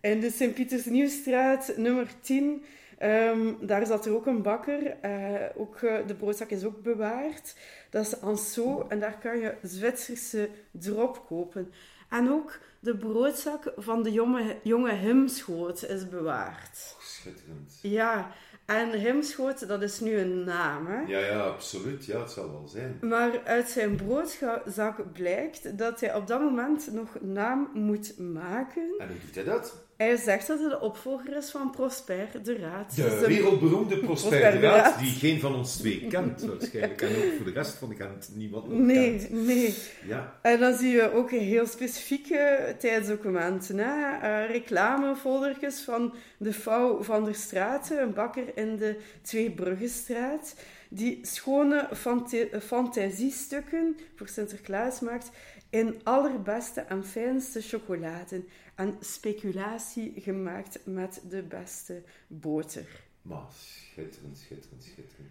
In 0.00 0.20
de 0.20 0.30
Sint-Pieters 0.30 0.84
Nieuwstraat, 0.84 1.72
nummer 1.76 2.06
10, 2.20 2.64
ehm, 2.98 3.52
daar 3.60 3.86
zat 3.86 4.06
er 4.06 4.14
ook 4.14 4.26
een 4.26 4.42
bakker. 4.42 4.96
Eh, 5.00 5.34
ook, 5.56 5.76
eh, 5.82 6.06
de 6.06 6.14
broodzak 6.14 6.50
is 6.50 6.64
ook 6.64 6.82
bewaard. 6.82 7.54
Dat 7.90 8.06
is 8.06 8.20
Anso 8.20 8.86
en 8.88 9.00
daar 9.00 9.18
kan 9.18 9.38
je 9.38 9.54
Zwitserse 9.62 10.48
drop 10.70 11.26
kopen. 11.26 11.72
En 12.10 12.30
ook 12.30 12.58
de 12.80 12.96
broodzak 12.96 13.72
van 13.76 14.02
de 14.02 14.12
jonge, 14.12 14.56
jonge 14.62 14.92
Himschoot 14.92 15.84
is 15.84 16.08
bewaard. 16.08 16.96
schitterend. 17.00 17.78
Ja, 17.82 18.30
en 18.66 18.92
Himschoot, 18.92 19.68
dat 19.68 19.82
is 19.82 20.00
nu 20.00 20.18
een 20.18 20.44
naam, 20.44 20.86
hè? 20.86 21.00
Ja, 21.00 21.18
ja, 21.18 21.40
absoluut. 21.40 22.04
Ja, 22.04 22.20
het 22.20 22.30
zal 22.30 22.50
wel 22.50 22.68
zijn. 22.68 22.98
Maar 23.00 23.42
uit 23.44 23.68
zijn 23.68 23.96
broodzak 23.96 25.12
blijkt 25.12 25.78
dat 25.78 26.00
hij 26.00 26.14
op 26.14 26.26
dat 26.26 26.40
moment 26.40 26.92
nog 26.92 27.20
naam 27.20 27.70
moet 27.74 28.18
maken. 28.18 28.94
En 28.98 29.08
hoe 29.08 29.16
doet 29.24 29.34
hij 29.34 29.44
dat? 29.44 29.86
Hij 30.02 30.16
zegt 30.16 30.46
dat 30.46 30.58
hij 30.58 30.68
de 30.68 30.80
opvolger 30.80 31.36
is 31.36 31.50
van 31.50 31.70
Prosper 31.70 32.28
de 32.42 32.56
Raad. 32.56 32.96
Dus 32.96 33.04
De 33.04 33.18
de- 33.20 33.26
wereldberoemde 33.26 33.96
Prosper 33.98 34.30
Prosper 34.30 34.52
de 34.52 34.58
de 34.60 34.66
Raad, 34.66 34.98
die 34.98 35.10
geen 35.10 35.40
van 35.40 35.54
ons 35.54 35.76
twee 35.76 36.06
kent 36.06 36.42
waarschijnlijk. 36.42 37.02
En 37.02 37.08
ook 37.08 37.32
voor 37.36 37.44
de 37.44 37.50
rest 37.52 37.74
van 37.74 37.88
de 37.88 37.94
Gent 37.94 38.30
niemand 38.34 38.68
nog 38.68 38.78
Nee, 38.78 39.16
kent. 39.18 39.30
nee. 39.46 39.74
Ja, 40.06 40.38
En 40.42 40.60
dan 40.60 40.74
zie 40.74 40.90
je 40.90 41.12
ook 41.12 41.30
heel 41.30 41.66
specifieke 41.66 42.74
tijdsdocumenten. 42.78 43.78
Hè? 43.78 44.44
Reclamefoldertjes 44.46 45.80
van 45.80 46.14
de 46.36 46.52
vrouw 46.52 47.02
van 47.02 47.24
der 47.24 47.34
Straten, 47.34 48.02
een 48.02 48.12
bakker 48.14 48.44
in 48.56 48.76
de 48.76 48.96
Tweebruggenstraat, 49.22 50.54
die 50.88 51.18
schone 51.22 51.88
fanta- 51.94 52.60
fantasiestukken 52.60 53.96
voor 54.16 54.28
Sinterklaas 54.28 55.00
maakt 55.00 55.30
in 55.72 56.00
allerbeste 56.02 56.80
en 56.80 57.04
fijnste 57.04 57.60
chocoladen 57.60 58.48
en 58.74 58.96
speculatie 59.00 60.12
gemaakt 60.16 60.78
met 60.84 61.22
de 61.28 61.42
beste 61.42 62.02
boter. 62.26 62.86
maar 63.22 63.46
schitterend, 63.50 64.38
schitterend, 64.38 64.82
schitterend. 64.82 65.30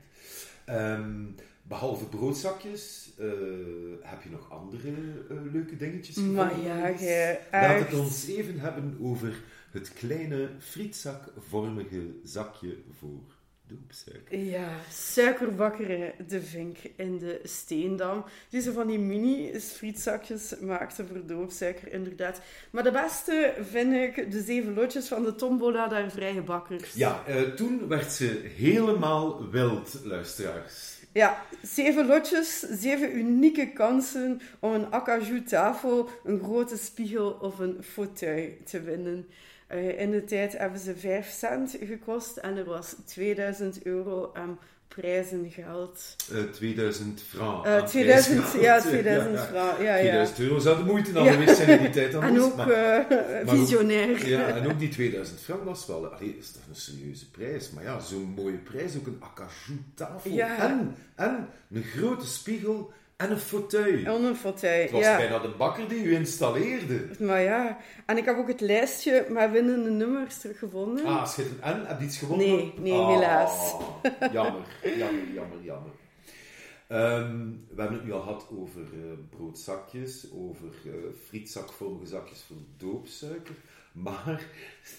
Ehm, 0.65 1.43
behalve 1.63 2.05
broodzakjes, 2.05 3.13
eh, 3.17 3.27
heb 4.01 4.23
je 4.23 4.29
nog 4.29 4.51
andere 4.51 4.89
eh, 5.29 5.37
leuke 5.51 5.77
dingetjes 5.77 6.15
Maar 6.15 6.61
ja, 6.61 6.91
jij 6.91 7.39
Laat 7.51 7.79
het 7.79 7.99
ons 7.99 8.27
even 8.27 8.59
hebben 8.59 8.97
over 9.01 9.43
het 9.71 9.93
kleine 9.93 10.49
frietzakvormige 10.59 12.13
zakje 12.23 12.77
voor 12.99 13.19
Ja, 14.29 14.69
suikerbakkerij 14.91 16.15
De 16.27 16.41
Vink 16.41 16.77
in 16.95 17.17
de 17.17 17.39
Steendam. 17.43 18.25
Die 18.49 18.61
zo 18.61 18.71
van 18.71 18.87
die 18.87 18.99
mini-frietzakjes 18.99 20.55
maakte 20.59 21.05
voor 21.05 21.25
doopsuiker, 21.25 21.93
inderdaad. 21.93 22.41
Maar 22.71 22.83
de 22.83 22.91
beste 22.91 23.53
vind 23.69 23.93
ik 23.93 24.31
de 24.31 24.41
zeven 24.41 24.73
lotjes 24.73 25.07
van 25.07 25.23
de 25.23 25.35
Tombola 25.35 25.87
daar 25.87 26.11
Vrije 26.11 26.41
Bakkers. 26.41 26.93
Ja, 26.93 27.23
eh, 27.27 27.41
toen 27.41 27.87
werd 27.87 28.11
ze 28.11 28.41
helemaal 28.55 29.49
wild, 29.49 29.99
luisteraars. 30.03 30.99
Ja, 31.13 31.45
zeven 31.61 32.05
lotjes, 32.05 32.59
zeven 32.59 33.17
unieke 33.17 33.73
kansen 33.73 34.41
om 34.59 34.73
een 34.73 34.91
acajou 34.91 35.43
tafel, 35.43 36.09
een 36.23 36.39
grote 36.39 36.77
spiegel 36.77 37.37
of 37.41 37.59
een 37.59 37.77
fauteuil 37.83 38.49
te 38.65 38.81
winnen. 38.81 39.27
Eh, 39.71 39.99
in 39.99 40.11
de 40.11 40.23
tijd 40.23 40.57
hebben 40.57 40.79
ze 40.79 40.95
5 40.95 41.29
cent 41.29 41.77
gekost 41.83 42.37
en 42.37 42.57
er 42.57 42.65
was 42.65 42.95
2000 43.05 43.83
euro 43.85 44.31
aan 44.33 44.59
prijzengeld. 44.87 46.15
Uh, 46.31 46.43
2000 46.43 47.21
francs. 47.21 47.67
Uh, 47.67 47.83
2000, 47.83 48.61
ja, 48.61 48.81
2000 48.81 49.35
ja, 49.35 49.45
francs. 49.45 49.81
Ja, 49.81 49.95
ja. 49.95 49.99
2000 49.99 50.39
euro 50.39 50.59
zou 50.59 50.77
de 50.77 50.83
moeite 50.83 51.11
dan 51.11 51.27
geweest 51.27 51.55
zijn 51.55 51.69
in 51.69 51.79
die 51.79 51.89
tijd. 51.89 52.11
Dan 52.11 52.23
en 52.29 52.41
ook 52.41 52.55
maar, 52.55 52.69
uh, 52.69 53.49
visionair. 53.49 54.09
Ook, 54.09 54.17
ja, 54.17 54.47
en 54.47 54.71
ook 54.71 54.79
die 54.79 54.89
2000 54.89 55.39
francs 55.39 55.65
was 55.65 55.85
wel... 55.87 56.07
Allee, 56.07 56.37
is 56.37 56.51
toch 56.51 56.61
een 56.69 56.75
serieuze 56.75 57.29
prijs. 57.29 57.71
Maar 57.71 57.83
ja, 57.83 57.99
zo'n 57.99 58.33
mooie 58.35 58.57
prijs. 58.57 58.97
Ook 58.97 59.07
een 59.07 59.19
acajou 59.19 59.79
tafel. 59.93 60.39
En, 60.39 60.95
en 61.15 61.47
een 61.71 61.83
grote 61.83 62.25
spiegel 62.25 62.93
en 63.21 63.31
een 63.31 63.39
fauteuil. 63.39 64.05
En 64.05 64.23
een 64.23 64.35
fauteuil, 64.35 64.81
Het 64.81 64.91
was 64.91 65.01
ja. 65.01 65.17
bijna 65.17 65.39
de 65.39 65.53
bakker 65.57 65.87
die 65.87 66.03
u 66.03 66.15
installeerde. 66.15 67.07
Maar 67.19 67.41
ja, 67.41 67.77
en 68.05 68.17
ik 68.17 68.25
heb 68.25 68.37
ook 68.37 68.47
het 68.47 68.61
lijstje 68.61 69.25
met 69.29 69.51
winnende 69.51 69.89
nummers 69.89 70.37
teruggevonden. 70.37 71.05
Ah, 71.05 71.27
schitterend. 71.27 71.61
En, 71.61 71.85
heb 71.85 71.99
je 71.99 72.05
iets 72.05 72.17
gewonnen? 72.17 72.47
Nee, 72.47 72.73
nee, 72.77 72.93
ah, 72.93 73.07
helaas. 73.07 73.75
Jammer, 74.31 74.61
jammer, 74.97 75.33
jammer, 75.33 75.63
jammer. 75.63 75.91
Um, 76.87 77.65
we 77.69 77.81
hebben 77.81 77.97
het 77.97 78.05
nu 78.05 78.13
al 78.13 78.21
gehad 78.21 78.47
over 78.51 78.81
uh, 78.81 79.11
broodzakjes, 79.29 80.27
over 80.33 80.67
uh, 80.85 80.93
frietzakvormige 81.27 82.05
zakjes 82.05 82.43
voor 82.47 82.57
doopsuiker. 82.77 83.55
Maar 83.91 84.45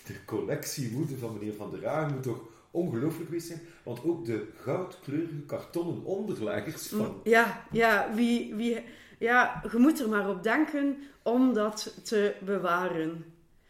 de 0.07 0.25
collectiewoede 0.25 1.17
van 1.17 1.33
meneer 1.33 1.55
Van 1.55 1.71
der 1.71 1.89
Hagen 1.89 2.15
moet 2.15 2.23
toch 2.23 2.41
ongelooflijk 2.73 3.25
geweest 3.25 3.47
zijn. 3.47 3.61
Want 3.83 4.05
ook 4.05 4.25
de 4.25 4.47
goudkleurige 4.57 5.41
kartonnen 5.47 6.05
onderleggers 6.05 6.89
van... 6.89 7.21
Ja, 7.25 7.67
ja, 7.71 8.15
wie, 8.15 8.55
wie, 8.55 8.85
ja, 9.19 9.63
je 9.73 9.79
moet 9.79 10.01
er 10.01 10.09
maar 10.09 10.29
op 10.29 10.43
denken 10.43 10.97
om 11.23 11.55
dat 11.55 11.95
te 12.03 12.35
bewaren. 12.45 13.25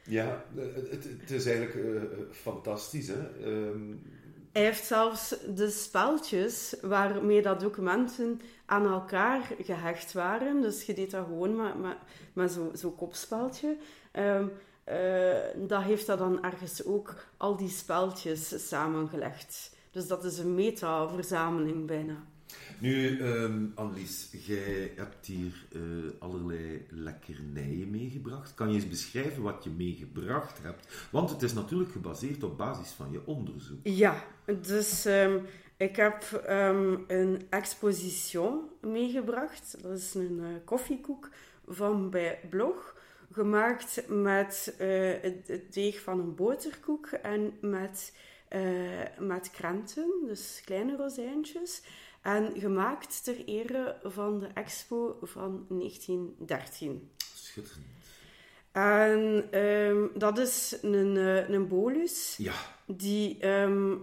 Ja, 0.04 0.44
het, 0.90 1.04
het 1.20 1.30
is 1.30 1.46
eigenlijk 1.46 1.74
uh, 1.74 2.02
fantastisch. 2.30 3.08
Hè? 3.08 3.46
Um... 3.46 4.02
Hij 4.52 4.62
heeft 4.62 4.84
zelfs 4.84 5.36
de 5.54 5.70
speltjes 5.70 6.76
waarmee 6.82 7.42
dat 7.42 7.60
documenten 7.60 8.40
aan 8.66 8.86
elkaar 8.86 9.40
gehecht 9.62 10.12
waren. 10.12 10.60
Dus 10.60 10.84
je 10.84 10.94
deed 10.94 11.10
dat 11.10 11.24
gewoon 11.24 11.56
met, 11.56 11.78
met, 11.78 11.96
met 12.32 12.52
zo'n 12.52 12.76
zo 12.76 12.90
kopspeltje. 12.90 13.76
Um, 14.12 14.50
uh, 14.88 15.68
dat 15.68 15.82
heeft 15.82 16.06
dat 16.06 16.18
dan 16.18 16.44
ergens 16.44 16.84
ook 16.84 17.14
al 17.36 17.56
die 17.56 17.68
speltjes 17.68 18.68
samengelegd. 18.68 19.76
Dus 19.90 20.06
dat 20.06 20.24
is 20.24 20.38
een 20.38 20.54
meta-verzameling 20.54 21.86
bijna. 21.86 22.24
Nu, 22.78 23.20
um, 23.22 23.72
Annelies, 23.74 24.28
jij 24.46 24.92
hebt 24.96 25.26
hier 25.26 25.66
uh, 25.72 25.82
allerlei 26.18 26.86
lekkernijen 26.90 27.90
meegebracht. 27.90 28.54
Kan 28.54 28.68
je 28.68 28.74
eens 28.74 28.88
beschrijven 28.88 29.42
wat 29.42 29.64
je 29.64 29.70
meegebracht 29.70 30.62
hebt? 30.62 31.08
Want 31.10 31.30
het 31.30 31.42
is 31.42 31.52
natuurlijk 31.52 31.92
gebaseerd 31.92 32.42
op 32.42 32.58
basis 32.58 32.90
van 32.90 33.12
je 33.12 33.20
onderzoek. 33.26 33.78
Ja, 33.82 34.24
dus 34.60 35.04
um, 35.04 35.46
ik 35.76 35.96
heb 35.96 36.44
um, 36.48 37.04
een 37.06 37.42
exposition 37.50 38.60
meegebracht. 38.80 39.76
Dat 39.82 39.98
is 39.98 40.14
een 40.14 40.38
uh, 40.40 40.46
koffiekoek 40.64 41.28
van 41.66 42.10
bij 42.10 42.40
Blog 42.50 42.96
gemaakt 43.32 44.02
met 44.08 44.74
uh, 44.80 45.12
het, 45.20 45.72
deeg 45.72 46.00
van 46.00 46.18
een 46.18 46.34
boterkoek 46.34 47.06
en 47.06 47.52
met, 47.60 48.12
uh, 48.50 48.60
met 49.18 49.50
krenten, 49.50 50.10
dus 50.26 50.62
kleine 50.64 50.96
rozijntjes. 50.96 51.82
En 52.22 52.52
gemaakt 52.56 53.24
ter 53.24 53.44
ere 53.44 53.96
van 54.02 54.38
de 54.38 54.46
expo 54.46 55.18
van 55.22 55.66
1913. 55.68 57.10
Schitterend. 57.34 57.86
En 58.72 59.48
um, 59.58 60.10
dat 60.14 60.38
is 60.38 60.78
een, 60.82 61.16
uh, 61.16 61.48
een 61.48 61.68
bolus. 61.68 62.34
Ja. 62.38 62.54
Die, 62.86 63.46
um, 63.46 64.02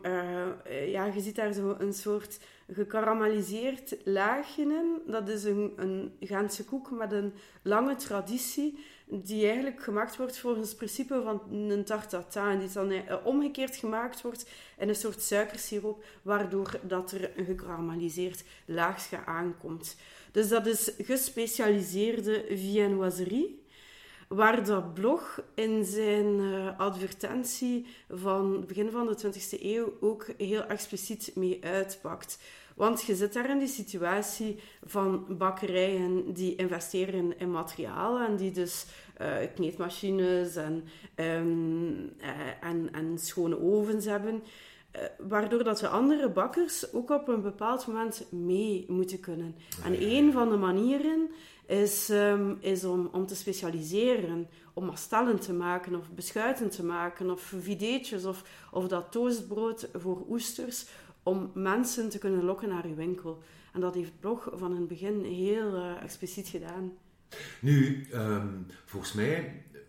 ja, 0.86 1.06
je 1.06 1.22
ziet 1.22 1.36
daar 1.36 1.54
zo 1.54 1.76
een 1.80 1.94
soort 1.94 2.40
gekarameliseerd 2.72 3.96
laagje 4.04 4.62
in. 4.62 5.02
Dat 5.08 5.30
is 5.30 5.44
een, 5.44 5.74
een 5.76 6.16
Gentse 6.20 6.66
koek 6.66 6.92
met 6.92 7.12
een 7.12 7.34
lange 7.64 7.96
traditie 7.96 8.86
die 9.12 9.46
eigenlijk 9.46 9.84
gemaakt 9.84 10.18
wordt 10.18 10.38
volgens 10.38 10.68
het 10.68 10.78
principe 10.78 11.22
van 11.24 11.42
een 11.52 11.84
tarte 11.84 12.26
tatin, 12.30 12.60
die 12.60 12.72
dan 12.74 12.92
uh, 12.92 13.02
omgekeerd 13.24 13.76
gemaakt 13.76 14.22
wordt 14.22 14.50
in 14.78 14.90
een 14.90 14.96
soort 14.96 15.22
suikersiroop, 15.22 16.04
waardoor 16.22 16.80
dat 16.82 17.12
er 17.12 17.32
een 17.38 17.46
gekarameliseerd 17.46 18.44
laagje 18.66 19.26
aankomt. 19.26 19.96
Dus 20.32 20.48
dat 20.48 20.66
is 20.66 20.92
gespecialiseerde 20.98 22.46
viennoiserie, 22.50 23.64
waar 24.28 24.66
dat 24.66 24.94
blog 24.94 25.42
in 25.54 25.86
zijn 25.86 26.40
uh, 26.40 26.80
advertentie 26.80 27.86
van 28.10 28.52
het 28.54 28.68
begin 28.68 28.92
van 28.92 29.08
de 29.08 29.18
20e 29.26 29.62
eeuw 29.62 29.94
ook 30.00 30.28
heel 30.38 30.64
expliciet 30.64 31.32
mee 31.36 31.60
uitpakt. 31.64 32.40
Want 32.80 33.02
je 33.02 33.16
zit 33.16 33.34
daar 33.34 33.50
in 33.50 33.60
die 33.60 33.68
situatie 33.68 34.60
van 34.86 35.26
bakkerijen 35.38 36.34
die 36.34 36.56
investeren 36.56 37.40
in 37.40 37.52
materiaal 37.52 38.20
en 38.20 38.36
die 38.36 38.52
dus 38.52 38.86
uh, 39.22 39.36
kneedmachines 39.56 40.56
en, 40.56 40.84
um, 41.16 41.96
uh, 41.98 42.30
en, 42.62 42.90
en 42.92 43.18
schone 43.18 43.62
ovens 43.62 44.06
hebben. 44.06 44.44
Uh, 44.96 45.02
waardoor 45.28 45.64
dat 45.64 45.80
de 45.80 45.88
andere 45.88 46.30
bakkers 46.30 46.94
ook 46.94 47.10
op 47.10 47.28
een 47.28 47.42
bepaald 47.42 47.88
moment 47.88 48.26
mee 48.32 48.86
moeten 48.88 49.20
kunnen. 49.20 49.56
En 49.84 50.02
een 50.02 50.32
van 50.32 50.50
de 50.50 50.58
manieren 50.58 51.30
is, 51.66 52.10
um, 52.10 52.58
is 52.60 52.84
om, 52.84 53.10
om 53.12 53.26
te 53.26 53.36
specialiseren, 53.36 54.48
om 54.74 54.86
mastellen 54.86 55.40
te 55.40 55.54
maken, 55.54 55.96
of 55.96 56.10
beschuiten 56.16 56.70
te 56.70 56.86
maken, 56.86 57.32
of 57.32 57.42
videetjes, 57.42 58.26
of, 58.26 58.44
of 58.72 58.88
dat 58.88 59.12
toastbrood 59.12 59.90
voor 59.94 60.26
oesters, 60.30 60.86
om 61.30 61.52
mensen 61.54 62.10
te 62.10 62.18
kunnen 62.18 62.44
lokken 62.44 62.70
naar 62.70 62.86
uw 62.86 62.96
winkel. 62.96 63.44
En 63.74 63.82
dat 63.82 63.96
heeft 63.96 64.20
Blog 64.20 64.50
van 64.54 64.76
het 64.76 64.88
begin 64.88 65.24
heel 65.24 65.76
uh, 65.76 66.04
expliciet 66.04 66.48
gedaan. 66.48 66.92
Nu, 67.62 68.08
um, 68.14 68.66
volgens 68.86 69.14
mij, 69.14 69.64
uh, 69.74 69.80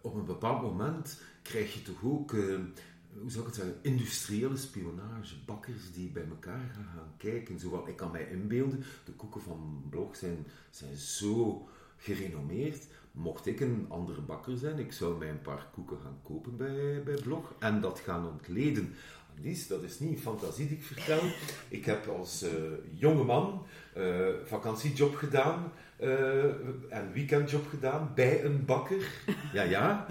op 0.00 0.14
een 0.14 0.24
bepaald 0.24 0.62
moment 0.62 1.20
krijg 1.42 1.74
je 1.74 1.82
toch 1.82 2.04
ook, 2.04 2.30
hoe 2.30 3.30
zou 3.30 3.40
ik 3.40 3.46
het 3.46 3.54
zeggen, 3.54 3.78
industriële 3.82 4.56
spionage. 4.56 5.34
Bakkers 5.46 5.92
die 5.92 6.10
bij 6.10 6.26
elkaar 6.28 6.70
gaan, 6.74 6.88
gaan 6.94 7.12
kijken. 7.16 7.58
Zowel, 7.58 7.88
ik 7.88 7.96
kan 7.96 8.10
mij 8.10 8.28
inbeelden, 8.30 8.84
de 9.04 9.12
koeken 9.12 9.40
van 9.40 9.84
Blog 9.90 10.16
zijn, 10.16 10.46
zijn 10.70 10.96
zo 10.96 11.68
gerenommeerd. 11.96 12.86
Mocht 13.12 13.46
ik 13.46 13.60
een 13.60 13.86
andere 13.88 14.20
bakker 14.20 14.56
zijn, 14.56 14.78
ik 14.78 14.92
zou 14.92 15.18
mij 15.18 15.30
een 15.30 15.42
paar 15.42 15.68
koeken 15.72 15.98
gaan 16.02 16.18
kopen 16.22 16.56
bij, 16.56 17.02
bij 17.02 17.18
Blog 17.22 17.54
en 17.58 17.80
dat 17.80 17.98
gaan 17.98 18.26
ontleden. 18.26 18.94
Lies, 19.42 19.66
dat 19.66 19.82
is 19.82 19.98
niet 19.98 20.10
een 20.10 20.18
fantasie 20.18 20.66
die 20.68 20.76
ik 20.76 20.82
vertel. 20.82 21.20
Ik 21.68 21.84
heb 21.84 22.06
als 22.06 22.42
uh, 22.42 22.50
jonge 22.94 23.24
man 23.24 23.66
uh, 23.96 24.26
vakantiejob 24.44 25.14
gedaan 25.14 25.72
uh, 26.00 26.44
en 26.88 27.12
weekendjob 27.12 27.68
gedaan 27.68 28.12
bij 28.14 28.44
een 28.44 28.64
bakker. 28.64 29.10
Ja, 29.52 29.62
ja. 29.62 30.06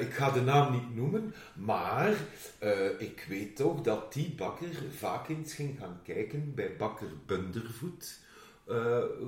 ik 0.00 0.12
ga 0.12 0.30
de 0.30 0.40
naam 0.40 0.72
niet 0.72 0.94
noemen, 0.96 1.34
maar 1.54 2.12
ik 2.98 3.26
weet 3.28 3.56
toch 3.56 3.80
dat 3.80 4.12
die 4.12 4.34
bakker 4.36 4.74
vaak 4.96 5.28
eens 5.28 5.54
ging 5.54 5.78
gaan 5.78 5.98
kijken 6.02 6.52
bij 6.54 6.76
bakker 6.76 7.08
Bundervoet. 7.26 8.20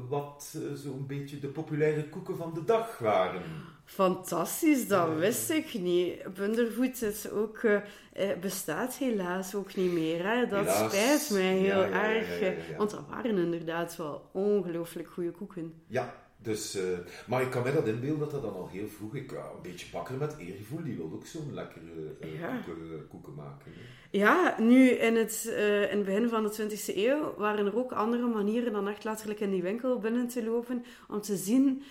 wat 0.09 0.59
zo'n 0.75 1.07
beetje 1.07 1.39
de 1.39 1.49
populaire 1.49 2.09
koeken 2.09 2.37
van 2.37 2.55
de 2.55 2.65
dag 2.65 2.99
waren. 2.99 3.43
Fantastisch, 3.89 4.89
dat 4.89 5.19
wist 5.19 5.51
ik 5.51 5.75
niet. 5.75 6.35
Bundervoet 6.35 7.03
is 7.03 7.31
ook, 7.31 7.63
uh, 7.63 7.81
bestaat 8.41 8.97
helaas 8.97 9.55
ook 9.55 9.75
niet 9.75 9.93
meer. 9.93 10.27
Hè? 10.29 10.47
Dat 10.47 10.67
helaas. 10.67 10.93
spijt 10.93 11.31
mij 11.31 11.57
heel 11.57 11.81
ja, 11.81 11.87
ja, 11.87 12.15
erg. 12.15 12.41
Ja, 12.41 12.77
want 12.77 12.91
dat 12.91 13.05
waren 13.09 13.39
inderdaad 13.39 13.97
wel 13.97 14.29
ongelooflijk 14.33 15.09
goede 15.09 15.31
koeken. 15.31 15.75
Ja, 15.87 16.15
dus, 16.39 16.77
uh, 16.77 16.83
maar 17.27 17.43
ik 17.43 17.51
kan 17.51 17.63
mij 17.63 17.73
dat 17.73 17.87
inbeelden 17.87 18.19
dat 18.19 18.31
dat 18.31 18.43
dan 18.43 18.55
al 18.55 18.69
heel 18.69 18.89
vroeg... 18.89 19.15
Ik, 19.15 19.33
uh, 19.33 19.39
een 19.39 19.63
beetje 19.63 19.87
bakker 19.93 20.17
met 20.17 20.37
eergevoel, 20.39 20.83
die 20.83 20.97
wil 20.97 21.11
ook 21.13 21.27
zo'n 21.27 21.55
lekkere 21.55 22.17
koeken, 22.21 23.09
koeken, 23.09 23.35
maken. 23.35 23.73
Hè? 23.73 24.19
Ja, 24.19 24.57
nu 24.59 24.89
in 24.89 25.17
het, 25.17 25.45
in 25.91 25.97
het 25.97 26.05
begin 26.05 26.29
van 26.29 26.43
de 26.43 26.69
20e 26.71 26.97
eeuw 26.97 27.35
waren 27.37 27.67
er 27.67 27.77
ook 27.77 27.93
andere 27.93 28.27
manieren 28.27 28.73
dan 28.73 28.89
echt 28.89 29.05
letterlijk 29.05 29.41
in 29.41 29.51
die 29.51 29.63
winkel 29.63 29.99
binnen 29.99 30.29
te 30.29 30.45
lopen 30.45 30.85
om 31.09 31.21
te 31.21 31.37
zien 31.37 31.83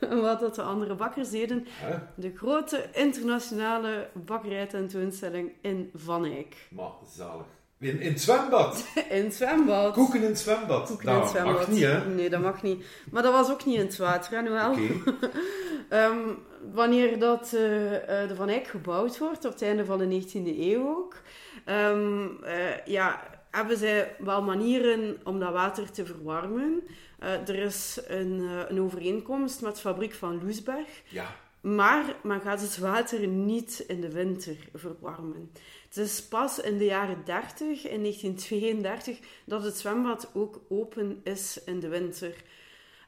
wat 0.22 0.40
dat 0.40 0.54
de 0.54 0.62
andere 0.62 0.94
bakkers 0.94 1.30
deden. 1.30 1.66
Huh? 1.80 1.96
De 2.14 2.36
grote 2.36 2.84
internationale 2.92 4.08
bakkerijtentoonstelling 4.12 5.52
in 5.60 5.90
Van 5.94 6.24
Eyck. 6.24 6.68
Maar 6.70 6.90
zalig. 7.06 7.55
In, 7.78 8.00
in 8.00 8.12
het 8.12 8.20
zwembad? 8.20 8.86
in 9.10 9.24
het 9.24 9.34
zwembad. 9.34 9.92
Koeken 9.92 10.22
in 10.22 10.28
het 10.28 10.38
zwembad? 10.38 10.86
Koeken 10.86 11.06
nou, 11.06 11.18
in 11.18 11.22
het 11.22 11.32
zwembad. 11.32 11.58
mag 11.58 11.68
niet, 11.68 11.82
hè? 11.82 12.06
Nee, 12.06 12.30
dat 12.30 12.40
mag 12.40 12.62
niet. 12.62 12.84
Maar 13.10 13.22
dat 13.22 13.32
was 13.32 13.50
ook 13.50 13.64
niet 13.64 13.74
in 13.74 13.86
het 13.86 13.96
water, 13.96 14.42
hè, 14.42 14.50
wel. 14.50 14.70
Oké. 14.70 15.02
um, 15.90 16.38
wanneer 16.72 17.18
dat, 17.18 17.52
uh, 17.54 17.92
uh, 17.92 17.98
de 18.28 18.34
Van 18.34 18.48
Eyck 18.48 18.66
gebouwd 18.66 19.18
wordt, 19.18 19.44
op 19.44 19.52
het 19.52 19.62
einde 19.62 19.84
van 19.84 19.98
de 19.98 20.22
19e 20.22 20.58
eeuw 20.58 20.88
ook, 20.88 21.14
um, 21.66 22.38
uh, 22.44 22.86
ja, 22.86 23.20
hebben 23.50 23.76
zij 23.76 24.16
wel 24.18 24.42
manieren 24.42 25.16
om 25.24 25.38
dat 25.38 25.52
water 25.52 25.90
te 25.90 26.06
verwarmen. 26.06 26.82
Uh, 27.22 27.48
er 27.48 27.58
is 27.58 28.00
een, 28.06 28.40
een, 28.68 28.80
overeenkomst 28.80 29.60
met 29.62 29.74
de 29.74 29.80
fabriek 29.80 30.14
van 30.14 30.40
Loesberg. 30.44 31.02
Ja. 31.08 31.26
Maar 31.60 32.04
men 32.22 32.40
gaat 32.40 32.60
het 32.60 32.78
water 32.78 33.26
niet 33.26 33.84
in 33.86 34.00
de 34.00 34.12
winter 34.12 34.56
verwarmen. 34.74 35.50
Het 35.96 36.06
is 36.06 36.22
pas 36.22 36.60
in 36.60 36.78
de 36.78 36.84
jaren 36.84 37.22
30, 37.24 37.88
in 37.88 38.00
1932, 38.00 39.18
dat 39.44 39.62
het 39.62 39.76
zwembad 39.76 40.30
ook 40.34 40.60
open 40.68 41.20
is 41.24 41.64
in 41.64 41.80
de 41.80 41.88
winter. 41.88 42.34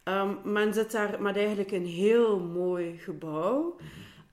Um, 0.05 0.39
men 0.45 0.75
zit 0.75 0.91
daar 0.91 1.23
met 1.23 1.37
eigenlijk 1.37 1.71
een 1.71 1.87
heel 1.87 2.39
mooi 2.39 2.99
gebouw. 2.99 3.77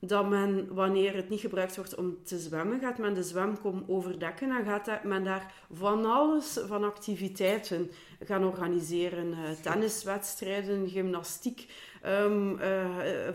Dat 0.07 0.29
men, 0.29 0.73
wanneer 0.73 1.15
het 1.15 1.29
niet 1.29 1.39
gebruikt 1.39 1.75
wordt 1.75 1.95
om 1.95 2.17
te 2.23 2.39
zwemmen, 2.39 2.79
gaat 2.79 2.97
men 2.97 3.13
de 3.13 3.23
zwemkom 3.23 3.83
overdekken 3.87 4.57
en 4.57 4.65
gaat 4.65 5.03
men 5.03 5.23
daar 5.23 5.53
van 5.71 6.05
alles 6.05 6.59
van 6.67 6.83
activiteiten 6.83 7.91
gaan 8.23 8.43
organiseren. 8.43 9.27
Uh, 9.27 9.37
tenniswedstrijden, 9.61 10.89
gymnastiek, 10.89 11.67
um, 12.05 12.59
uh, 12.59 12.85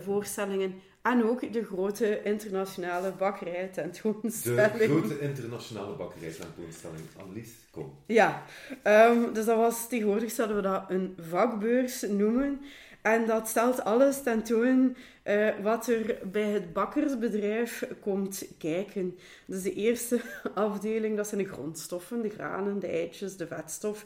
voorstellingen. 0.03 0.81
En 1.01 1.23
ook 1.23 1.53
de 1.53 1.63
grote 1.63 2.23
internationale 2.23 3.11
bakkerij 3.11 3.67
tentoonstelling. 3.67 4.77
De 4.77 4.87
grote 4.87 5.19
internationale 5.19 5.95
bakkerij 5.95 6.31
tentoonstelling. 6.31 7.01
Annelies, 7.21 7.49
kom. 7.71 7.93
Ja, 8.05 8.43
um, 8.83 9.33
dus 9.33 9.45
dat 9.45 9.57
was 9.57 9.87
tegenwoordig 9.89 10.31
zouden 10.31 10.55
we 10.55 10.61
dat 10.61 10.83
een 10.87 11.15
vakbeurs 11.29 12.01
noemen. 12.01 12.61
En 13.01 13.25
dat 13.25 13.47
stelt 13.47 13.83
alles 13.83 14.23
tentoon 14.23 14.95
uh, 15.23 15.49
wat 15.61 15.87
er 15.87 16.17
bij 16.31 16.49
het 16.49 16.73
bakkersbedrijf 16.73 17.87
komt 17.99 18.45
kijken. 18.57 19.17
Dus 19.45 19.63
de 19.63 19.73
eerste 19.73 20.21
afdeling, 20.53 21.17
dat 21.17 21.27
zijn 21.27 21.43
de 21.43 21.49
grondstoffen, 21.49 22.21
de 22.21 22.29
granen, 22.29 22.79
de 22.79 22.87
eitjes, 22.87 23.37
de 23.37 23.47
vetstof. 23.47 24.05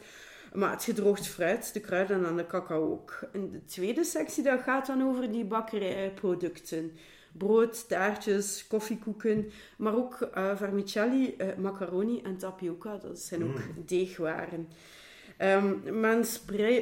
Maar 0.52 0.70
het 0.70 0.84
gedroogd 0.84 1.28
fruit, 1.28 1.72
de 1.72 1.80
kruiden 1.80 2.26
en 2.26 2.36
de 2.36 2.46
cacao 2.46 2.90
ook. 2.90 3.20
En 3.32 3.50
de 3.50 3.64
tweede 3.64 4.04
sectie 4.04 4.42
dat 4.42 4.60
gaat 4.60 4.86
dan 4.86 5.02
over 5.02 5.32
die 5.32 5.44
bakkerijproducten. 5.44 6.92
Brood, 7.32 7.88
taartjes, 7.88 8.66
koffiekoeken, 8.66 9.50
maar 9.76 9.96
ook 9.96 10.28
uh, 10.36 10.56
vermicelli, 10.56 11.34
uh, 11.38 11.46
macaroni 11.56 12.20
en 12.22 12.36
tapioca. 12.36 12.96
Dat 12.96 13.18
zijn 13.18 13.44
ook 13.44 13.58
mm. 13.58 13.84
deegwaren. 13.86 14.68
Um, 15.42 16.00
men 16.00 16.24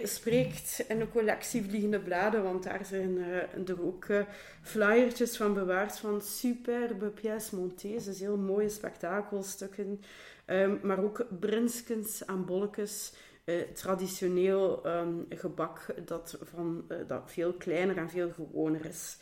spreekt 0.04 0.84
in 0.88 0.98
de 0.98 1.08
collectie 1.12 1.62
Vliegende 1.62 1.98
Bladen, 1.98 2.42
want 2.42 2.62
daar 2.62 2.84
zijn 2.84 3.16
uh, 3.18 3.68
er 3.68 3.86
ook 3.86 4.04
uh, 4.04 4.22
flyertjes 4.62 5.36
van 5.36 5.54
bewaard 5.54 5.98
van 5.98 6.22
superbe 6.22 7.06
pièces 7.06 7.50
montées, 7.50 8.04
dus 8.04 8.20
heel 8.20 8.36
mooie 8.36 8.68
spektakelstukken. 8.68 10.00
Um, 10.46 10.80
maar 10.82 11.02
ook 11.02 11.26
brinskens 11.40 12.24
en 12.24 12.44
bolletjes 12.44 13.12
uh, 13.44 13.60
traditioneel 13.60 14.86
um, 14.86 15.26
gebak 15.28 15.94
dat, 16.04 16.38
van, 16.42 16.84
dat 17.06 17.22
veel 17.26 17.52
kleiner 17.52 17.96
en 17.96 18.10
veel 18.10 18.30
gewoner 18.30 18.84
is. 18.84 19.16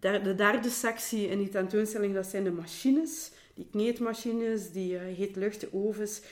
De 0.00 0.34
derde 0.34 0.70
sectie 0.70 1.28
in 1.28 1.38
die 1.38 1.48
tentoonstelling, 1.48 2.14
dat 2.14 2.26
zijn 2.26 2.44
de 2.44 2.52
machines. 2.52 3.30
Die 3.54 3.68
kneedmachines, 3.70 4.70
die 4.70 4.92
uh, 4.92 5.00
heetluchtovens. 5.00 6.22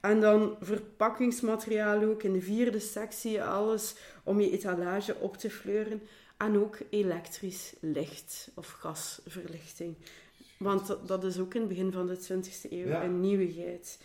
En 0.00 0.20
dan 0.20 0.56
verpakkingsmateriaal 0.60 2.02
ook. 2.02 2.22
In 2.22 2.32
de 2.32 2.42
vierde 2.42 2.80
sectie 2.80 3.42
alles 3.42 3.94
om 4.24 4.40
je 4.40 4.50
etalage 4.50 5.14
op 5.14 5.36
te 5.36 5.50
fleuren. 5.50 6.02
En 6.36 6.58
ook 6.58 6.78
elektrisch 6.90 7.74
licht 7.80 8.50
of 8.54 8.68
gasverlichting. 8.68 9.96
Want 10.58 10.96
dat 11.06 11.24
is 11.24 11.38
ook 11.38 11.54
in 11.54 11.60
het 11.60 11.68
begin 11.68 11.92
van 11.92 12.06
de 12.06 12.18
20e 12.18 12.70
eeuw 12.70 12.86
ja. 12.86 13.04
een 13.04 13.20
nieuwigheid. 13.20 13.98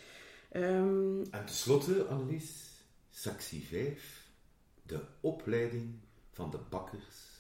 Um, 0.55 1.23
en 1.32 1.45
tenslotte, 1.45 2.05
Annelies, 2.05 2.69
sectie 3.09 3.63
5, 3.63 4.27
de 4.84 4.99
opleiding 5.19 5.99
van 6.32 6.51
de 6.51 6.59
bakkers 6.69 7.32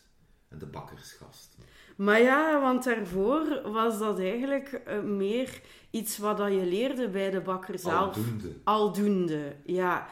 en 0.47 0.57
de 0.57 0.65
bakkersgasten. 0.65 1.63
Maar 2.01 2.21
ja, 2.21 2.61
want 2.61 2.83
daarvoor 2.83 3.61
was 3.71 3.99
dat 3.99 4.19
eigenlijk 4.19 4.81
uh, 4.87 4.99
meer 5.01 5.61
iets 5.89 6.17
wat 6.17 6.37
dat 6.37 6.51
je 6.51 6.65
leerde 6.65 7.09
bij 7.09 7.29
de 7.29 7.41
bakker 7.41 7.79
zelf. 7.79 8.15
Aldoende. 8.15 8.53
Aldoende, 8.63 9.55
ja. 9.65 10.07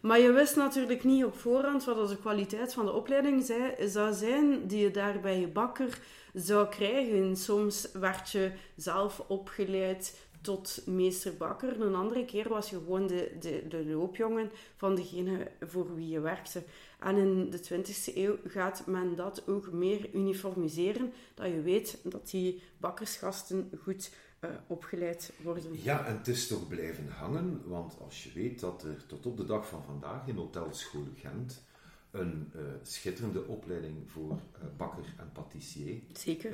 Maar 0.00 0.20
je 0.20 0.32
wist 0.32 0.56
natuurlijk 0.56 1.04
niet 1.04 1.24
op 1.24 1.38
voorhand 1.38 1.84
wat 1.84 2.08
de 2.08 2.16
kwaliteit 2.16 2.74
van 2.74 2.84
de 2.84 2.92
opleiding 2.92 3.52
zou 3.86 4.12
zijn 4.12 4.66
die 4.66 4.82
je 4.82 4.90
daar 4.90 5.20
bij 5.20 5.40
je 5.40 5.48
bakker 5.48 5.98
zou 6.34 6.68
krijgen. 6.68 7.36
Soms 7.36 7.88
werd 7.92 8.30
je 8.30 8.52
zelf 8.76 9.24
opgeleid 9.26 10.18
tot 10.40 10.82
meester 10.86 11.34
bakker. 11.36 11.80
Een 11.80 11.94
andere 11.94 12.24
keer 12.24 12.48
was 12.48 12.70
je 12.70 12.76
gewoon 12.76 13.06
de, 13.06 13.36
de, 13.40 13.64
de 13.68 13.86
loopjongen 13.86 14.50
van 14.76 14.94
degene 14.94 15.50
voor 15.60 15.94
wie 15.94 16.08
je 16.08 16.20
werkte. 16.20 16.62
En 17.04 17.16
in 17.16 17.50
de 17.50 17.58
20e 17.58 18.14
eeuw 18.14 18.36
gaat 18.46 18.86
men 18.86 19.16
dat 19.16 19.48
ook 19.48 19.72
meer 19.72 20.14
uniformiseren, 20.14 21.12
dat 21.34 21.46
je 21.46 21.60
weet 21.60 21.98
dat 22.02 22.30
die 22.30 22.62
bakkersgasten 22.78 23.70
goed 23.82 24.10
uh, 24.40 24.50
opgeleid 24.66 25.32
worden. 25.42 25.82
Ja, 25.82 26.06
en 26.06 26.16
het 26.16 26.28
is 26.28 26.46
toch 26.46 26.68
blijven 26.68 27.08
hangen, 27.08 27.62
want 27.64 28.00
als 28.00 28.24
je 28.24 28.32
weet 28.32 28.60
dat 28.60 28.82
er 28.82 29.06
tot 29.06 29.26
op 29.26 29.36
de 29.36 29.44
dag 29.44 29.68
van 29.68 29.82
vandaag 29.82 30.26
in 30.26 30.36
Hotelschool 30.36 31.06
Gent 31.16 31.62
een 32.10 32.50
uh, 32.56 32.62
schitterende 32.82 33.46
opleiding 33.46 34.10
voor 34.10 34.30
uh, 34.30 34.64
bakker 34.76 35.14
en 35.18 35.32
patissier 35.32 36.00
Zeker. 36.12 36.52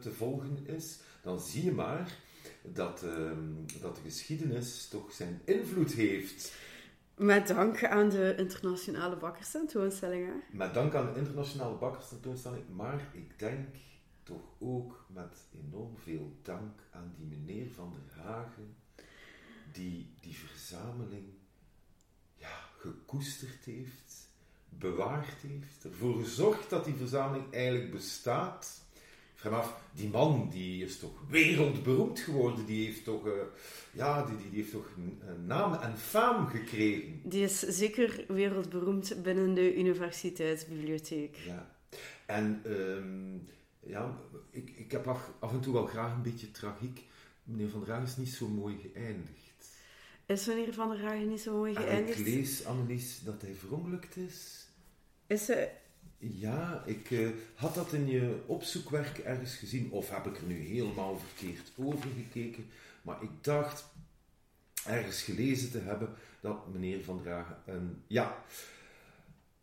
te 0.00 0.12
volgen 0.12 0.58
is, 0.66 0.98
dan 1.22 1.40
zie 1.40 1.64
je 1.64 1.72
maar 1.72 2.18
dat, 2.62 3.02
ehm, 3.02 3.80
dat 3.80 3.94
de 3.96 4.02
geschiedenis 4.02 4.88
toch 4.88 5.12
zijn 5.12 5.40
invloed 5.44 5.92
heeft. 5.92 6.52
Met 7.20 7.46
dank 7.46 7.84
aan 7.84 8.08
de 8.08 8.34
internationale 8.36 9.16
bakkerstentoonstelling? 9.16 10.42
Met 10.52 10.74
dank 10.74 10.94
aan 10.94 11.12
de 11.12 11.18
internationale 11.18 11.76
bakkerstentoonstelling, 11.76 12.68
maar 12.68 13.08
ik 13.12 13.38
denk 13.38 13.76
toch 14.22 14.42
ook 14.58 15.04
met 15.08 15.46
enorm 15.66 15.98
veel 15.98 16.32
dank 16.42 16.80
aan 16.90 17.14
die 17.16 17.26
meneer 17.26 17.70
Van 17.70 17.92
der 17.92 18.24
Hagen, 18.24 18.76
die 19.72 20.14
die 20.20 20.36
verzameling 20.36 21.24
ja, 22.36 22.58
gekoesterd 22.78 23.64
heeft, 23.64 24.28
bewaard 24.68 25.40
heeft, 25.40 25.84
ervoor 25.84 26.18
gezorgd 26.18 26.70
dat 26.70 26.84
die 26.84 26.94
verzameling 26.94 27.52
eigenlijk 27.52 27.90
bestaat 27.90 28.79
vanaf 29.40 29.80
die 29.92 30.08
man 30.08 30.48
die 30.50 30.84
is 30.84 30.98
toch 30.98 31.22
wereldberoemd 31.28 32.20
geworden. 32.20 32.66
Die 32.66 32.86
heeft 32.86 33.04
toch, 33.04 33.26
uh, 33.26 33.32
ja, 33.92 34.24
die, 34.24 34.36
die, 34.36 34.50
die, 34.50 34.58
heeft 34.58 34.72
toch 34.72 34.90
een, 34.96 35.46
naam 35.46 35.74
en 35.74 35.98
faam 35.98 36.46
gekregen. 36.46 37.20
Die 37.24 37.42
is 37.42 37.58
zeker 37.58 38.24
wereldberoemd 38.28 39.22
binnen 39.22 39.54
de 39.54 39.76
universiteitsbibliotheek. 39.76 41.36
Ja. 41.36 41.76
En 42.26 42.62
um, 42.66 43.48
ja, 43.80 44.18
ik, 44.50 44.70
ik 44.76 44.90
heb 44.90 45.06
af, 45.06 45.30
af, 45.38 45.52
en 45.52 45.60
toe 45.60 45.72
wel 45.72 45.86
graag 45.86 46.12
een 46.12 46.22
beetje 46.22 46.50
tragiek. 46.50 47.04
Meneer 47.42 47.70
Van 47.70 47.80
der 47.84 47.94
Haag 47.94 48.02
is 48.02 48.16
niet 48.16 48.28
zo 48.28 48.48
mooi 48.48 48.76
geëindigd. 48.78 49.38
Is 50.26 50.46
meneer 50.46 50.74
Van 50.74 50.88
der 50.88 51.02
Haag 51.02 51.18
niet 51.18 51.40
zo 51.40 51.56
mooi 51.56 51.74
geëindigd? 51.74 52.18
En 52.18 52.24
ik 52.24 52.34
lees, 52.34 52.64
Annelies, 52.64 53.20
dat 53.24 53.42
hij 53.42 53.54
verongelukt 53.54 54.16
is. 54.16 54.66
Is 55.26 55.46
hij 55.46 55.72
ja, 56.20 56.82
ik 56.86 57.10
uh, 57.10 57.28
had 57.54 57.74
dat 57.74 57.92
in 57.92 58.08
je 58.08 58.42
opzoekwerk 58.46 59.18
ergens 59.18 59.54
gezien, 59.54 59.90
of 59.90 60.10
heb 60.10 60.26
ik 60.26 60.36
er 60.36 60.46
nu 60.46 60.58
helemaal 60.58 61.18
verkeerd 61.18 61.72
over 61.76 62.10
gekeken. 62.16 62.66
Maar 63.02 63.22
ik 63.22 63.30
dacht 63.40 63.84
ergens 64.84 65.22
gelezen 65.22 65.70
te 65.70 65.78
hebben 65.78 66.08
dat 66.40 66.72
meneer 66.72 67.04
Van 67.04 67.20
der 67.22 67.32
Hagen 67.32 67.56
een. 67.66 68.02
Ja, 68.06 68.44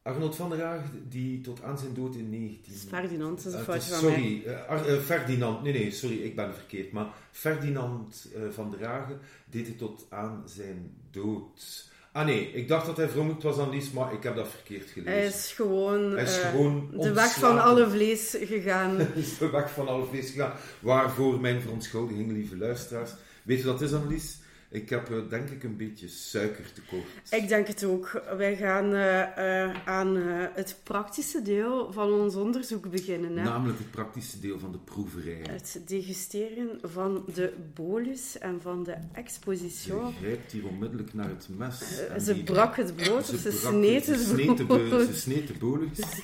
Arnold 0.02 0.36
van 0.36 0.50
der 0.50 0.82
die 1.10 1.42
tot 1.42 1.64
aan 1.64 1.78
zijn 1.78 1.94
dood 1.94 2.16
in 2.16 2.30
19... 2.30 2.74
Ferdinand, 2.74 3.44
dat 3.44 3.54
is 3.54 3.54
een 3.54 3.60
uh, 3.60 3.66
foutje 3.66 3.94
Sorry, 3.94 4.44
uh, 4.46 5.00
Ferdinand, 5.00 5.64
nee, 5.64 5.74
nee, 5.74 5.92
sorry, 5.92 6.22
ik 6.22 6.36
ben 6.36 6.54
verkeerd. 6.54 6.92
Maar 6.92 7.08
Ferdinand 7.32 8.28
van 8.50 8.72
der 8.72 9.20
deed 9.46 9.68
het 9.68 9.78
tot 9.78 10.06
aan 10.10 10.44
zijn 10.46 10.98
dood. 11.12 11.92
Ah 12.18 12.26
nee, 12.26 12.52
ik 12.54 12.68
dacht 12.68 12.86
dat 12.86 12.98
hij 12.98 13.10
vermoed 13.10 13.44
was 13.44 13.58
aan 13.58 13.70
Lies, 13.70 13.92
maar 13.92 14.14
ik 14.14 14.24
heb 14.24 14.36
dat 14.36 14.48
verkeerd 14.48 14.90
gelezen. 14.90 15.12
Hij 15.12 15.26
is 15.26 15.52
gewoon, 15.56 16.12
hij 16.12 16.24
is 16.24 16.38
uh, 16.38 16.50
gewoon 16.50 16.90
de 16.94 17.14
weg 17.14 17.34
van 17.34 17.64
alle 17.64 17.90
vlees 17.90 18.38
gegaan. 18.40 19.00
is 19.16 19.38
de 19.38 19.50
weg 19.50 19.72
van 19.72 19.88
alle 19.88 20.06
vlees 20.06 20.30
gegaan. 20.30 20.54
Waarvoor 20.80 21.40
mijn 21.40 21.62
verontschuldiging, 21.62 22.32
lieve 22.32 22.58
luisteraars. 22.58 23.12
Weet 23.44 23.60
je 23.60 23.66
wat 23.66 23.82
is, 23.82 23.94
Annelies? 23.94 24.38
Ik 24.70 24.90
heb 24.90 25.10
uh, 25.10 25.30
denk 25.30 25.50
ik 25.50 25.64
een 25.64 25.78
beetje 25.78 26.08
suikertekort. 26.08 27.06
Ik 27.30 27.48
denk 27.48 27.68
het 27.68 27.84
ook. 27.84 28.22
Wij 28.38 28.56
gaan 28.56 28.94
uh, 28.94 29.22
uh, 29.38 29.88
aan 29.88 30.16
het 30.54 30.80
praktische 30.84 31.42
deel 31.42 31.92
van 31.92 32.12
ons 32.12 32.36
onderzoek 32.36 32.90
beginnen. 32.90 33.38
Hè? 33.38 33.44
Namelijk 33.44 33.80
het 33.80 33.92
praktische 33.92 34.40
deel 34.40 34.60
van 34.60 34.72
de 34.72 34.78
proeverij. 34.78 35.42
Het 35.50 35.82
degusteren 35.86 36.80
van 36.82 37.26
de 37.34 37.54
bolus 37.74 38.38
en 38.38 38.62
van 38.62 38.84
de 38.84 38.96
exposition. 39.12 40.12
Ze 40.12 40.18
grijpt 40.20 40.52
hier 40.52 40.68
onmiddellijk 40.68 41.14
naar 41.14 41.30
het 41.30 41.48
mes. 41.58 41.80
ze 42.26 42.34
die, 42.34 42.44
brak 42.44 42.76
het 42.76 42.96
brood, 42.96 43.26
ze, 43.26 43.38
ze 43.38 43.52
sneed 43.52 44.06
het 44.06 44.68
brood. 44.68 45.08
Ze 45.08 45.20
sneed 45.20 45.48
de 45.48 45.54
bolus. 45.60 46.00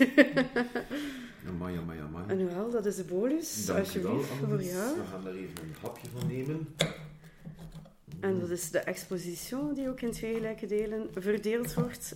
Amai, 1.47 1.77
amai, 1.77 1.99
amai. 1.99 2.23
En 2.27 2.55
wel, 2.55 2.71
dat 2.71 2.85
is 2.85 2.95
de 2.95 3.03
bolus. 3.03 3.65
Dank 3.65 3.85
je 3.85 3.99
wel, 3.99 4.23
Annelies. 4.43 4.71
We 4.71 5.03
gaan 5.11 5.23
daar 5.23 5.33
even 5.33 5.63
een 5.63 5.75
hapje 5.81 6.07
van 6.17 6.27
nemen. 6.27 6.67
En 8.23 8.39
dat 8.39 8.49
is 8.49 8.71
de 8.71 8.79
exposition 8.79 9.73
die 9.73 9.89
ook 9.89 10.01
in 10.01 10.11
twee 10.11 10.33
gelijke 10.33 10.65
delen 10.65 11.09
verdeeld 11.17 11.73
wordt. 11.73 12.15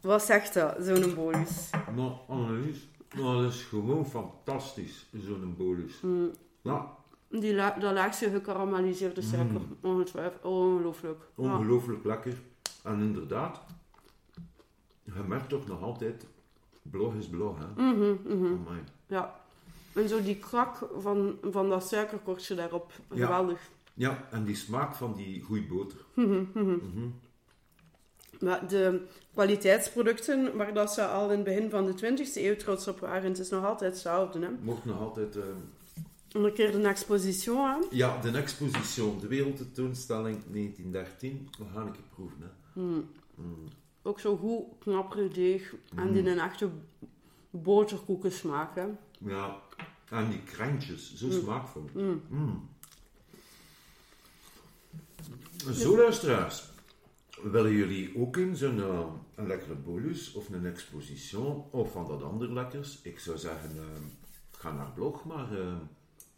Wat 0.00 0.22
zegt 0.22 0.54
dat, 0.54 0.76
zo'n 0.80 1.14
bolus? 1.14 1.70
Nou, 1.94 2.12
Annelies, 2.28 2.88
dat 3.16 3.52
is 3.52 3.62
gewoon 3.62 4.06
fantastisch, 4.06 5.06
zo'n 5.26 5.54
bolus. 5.56 6.00
Mm. 6.00 6.30
Ja, 6.62 6.96
Die 7.28 7.54
la 7.54 7.70
dat 7.70 7.92
laagste 7.92 8.30
gekarameliseerde 8.30 9.22
suiker, 9.22 9.60
ongetwijfeld, 9.80 10.44
ongelooflijk. 10.44 11.20
Ja. 11.34 11.42
ongelooflijk 11.42 12.04
lekker. 12.04 12.34
En 12.82 13.00
inderdaad, 13.00 13.60
je 15.02 15.22
merkt 15.26 15.48
toch 15.48 15.66
nog 15.66 15.82
altijd, 15.82 16.26
blog 16.82 17.14
is 17.14 17.26
blog, 17.26 17.56
hè. 17.58 17.82
Mhm, 17.82 18.14
mhm. 18.24 18.44
Amai. 18.44 18.82
Ja. 19.06 19.40
En 19.92 20.08
zo 20.08 20.22
die 20.22 20.36
krak 20.38 20.88
van, 20.98 21.38
van 21.50 21.68
dat 21.68 21.88
suikerkortje 21.88 22.54
daarop. 22.54 22.92
Geweldig. 23.08 23.60
Ja, 23.60 23.74
en 24.30 24.44
die 24.44 24.54
smaak 24.56 24.94
van 24.94 25.14
die 25.14 25.42
goeie 25.42 25.66
boter. 25.66 25.98
Maar 28.40 28.68
de 28.68 29.06
kwaliteitsproducten 29.32 30.56
waar 30.56 30.74
dat 30.74 30.92
ze 30.92 31.06
al 31.06 31.30
in 31.30 31.36
het 31.36 31.44
begin 31.44 31.70
van 31.70 31.84
de 31.86 31.92
20e 31.94 32.34
eeuw 32.34 32.56
trots 32.56 32.88
op 32.88 33.00
waren, 33.00 33.28
het 33.30 33.38
is 33.38 33.48
nog 33.50 33.64
altijd 33.64 33.92
hetzelfde. 33.92 34.38
Hè? 34.40 34.48
Mocht 34.62 34.84
nog 34.84 35.00
altijd... 35.00 35.36
eh, 35.36 35.42
Een 36.32 36.52
keer 36.52 36.74
een 36.74 36.86
exposition 36.86 37.58
aan. 37.66 37.82
Ja, 37.90 38.20
de 38.20 38.30
exposition, 38.30 39.18
de 39.20 39.26
wereldtentoonstelling 39.26 40.36
1913. 40.52 41.48
We 41.58 41.64
gaan 41.74 41.86
een 41.86 41.92
keer 41.92 42.02
proeven, 42.14 42.38
hè. 42.40 42.82
Ook 44.02 44.20
zo 44.20 44.36
goed 44.36 44.64
knappere 44.78 45.28
deeg 45.28 45.74
en 45.94 46.12
die 46.12 46.30
een 46.30 46.38
echte 46.38 46.68
boterkoeken 47.50 48.32
smaak. 48.32 48.74
Hè? 48.74 48.86
Ja, 49.18 49.56
en 50.10 50.28
die 50.30 50.42
krentjes, 50.42 51.14
zo 51.14 51.30
smaakvol. 51.30 51.84
Zo, 55.74 55.96
luisteraars. 55.96 56.64
Willen 57.42 57.72
jullie 57.72 58.18
ook 58.18 58.36
eens 58.36 58.60
een, 58.60 58.78
eh, 58.80 59.06
een 59.34 59.46
lekkere 59.46 59.74
bolus 59.74 60.32
of 60.32 60.48
een 60.48 60.66
exposition 60.66 61.64
of 61.70 61.92
van 61.92 62.06
dat 62.08 62.22
ander 62.22 62.52
lekkers? 62.52 62.98
Ik 63.02 63.18
zou 63.18 63.38
zeggen, 63.38 63.70
eh, 63.76 63.84
ga 64.50 64.72
naar 64.72 64.90
blog, 64.94 65.24
maar 65.24 65.58
eh, 65.58 65.74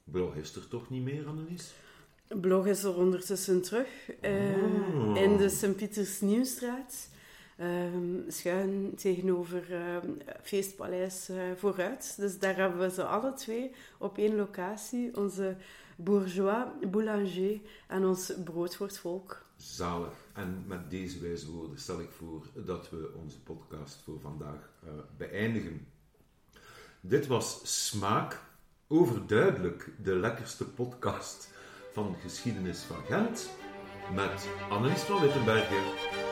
blog 0.05 0.35
is 0.37 0.55
er 0.55 0.69
toch 0.69 0.91
niet 0.91 1.03
meer, 1.03 1.27
Annelies? 1.27 1.73
Blog 2.41 2.67
is 2.67 2.83
er 2.85 2.95
ondertussen 2.97 3.63
terug 3.63 3.89
Oh. 4.23 5.17
in 5.17 5.37
de 5.37 5.49
Sint-Pieters 5.49 6.21
Nieuwstraat. 6.21 7.09
ehm, 7.57 8.31
schuin 8.31 8.93
tegenover 8.97 9.73
ehm, 9.73 10.09
Feestpaleis 10.43 11.31
vooruit. 11.57 12.15
Dus 12.19 12.39
daar 12.39 12.57
hebben 12.57 12.81
we 12.81 12.91
ze 12.91 13.05
alle 13.05 13.33
twee 13.35 13.71
op 13.99 14.19
één 14.19 14.37
locatie. 14.37 15.17
Onze 15.17 15.57
bourgeois, 15.99 16.65
boulanger 16.91 17.61
en 17.87 18.05
ons 18.05 18.33
brood 18.45 18.77
voor 18.77 18.87
het 18.87 18.99
volk. 18.99 19.47
Zalig. 19.57 20.13
En 20.33 20.65
met 20.67 20.91
deze 20.91 21.21
wijze 21.21 21.51
woorden 21.51 21.79
stel 21.79 22.01
ik 22.01 22.11
voor 22.11 22.47
dat 22.55 22.91
we 22.91 23.13
onze 23.23 23.41
podcast 23.41 24.01
voor 24.05 24.21
vandaag 24.21 24.71
eh, 24.83 24.91
beëindigen. 25.17 25.87
Dit 27.01 27.27
was 27.27 27.61
Smaak, 27.87 28.41
overduidelijk 28.87 29.93
de 30.03 30.15
lekkerste 30.15 30.65
podcast 30.65 31.51
van 31.93 32.17
geschiedenis 32.23 32.81
van 32.83 33.05
Gent, 33.05 33.51
met 34.15 34.49
Annelies 34.69 35.01
van 35.01 35.21
Wittenbergen. 35.21 35.83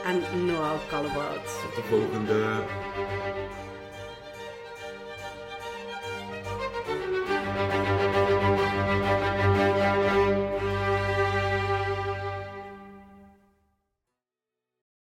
En 0.05 0.47
Noël 0.47 0.79
Callebaut. 0.89 1.61
Tot 1.63 1.75
de 1.75 1.83
volgende. 1.83 2.65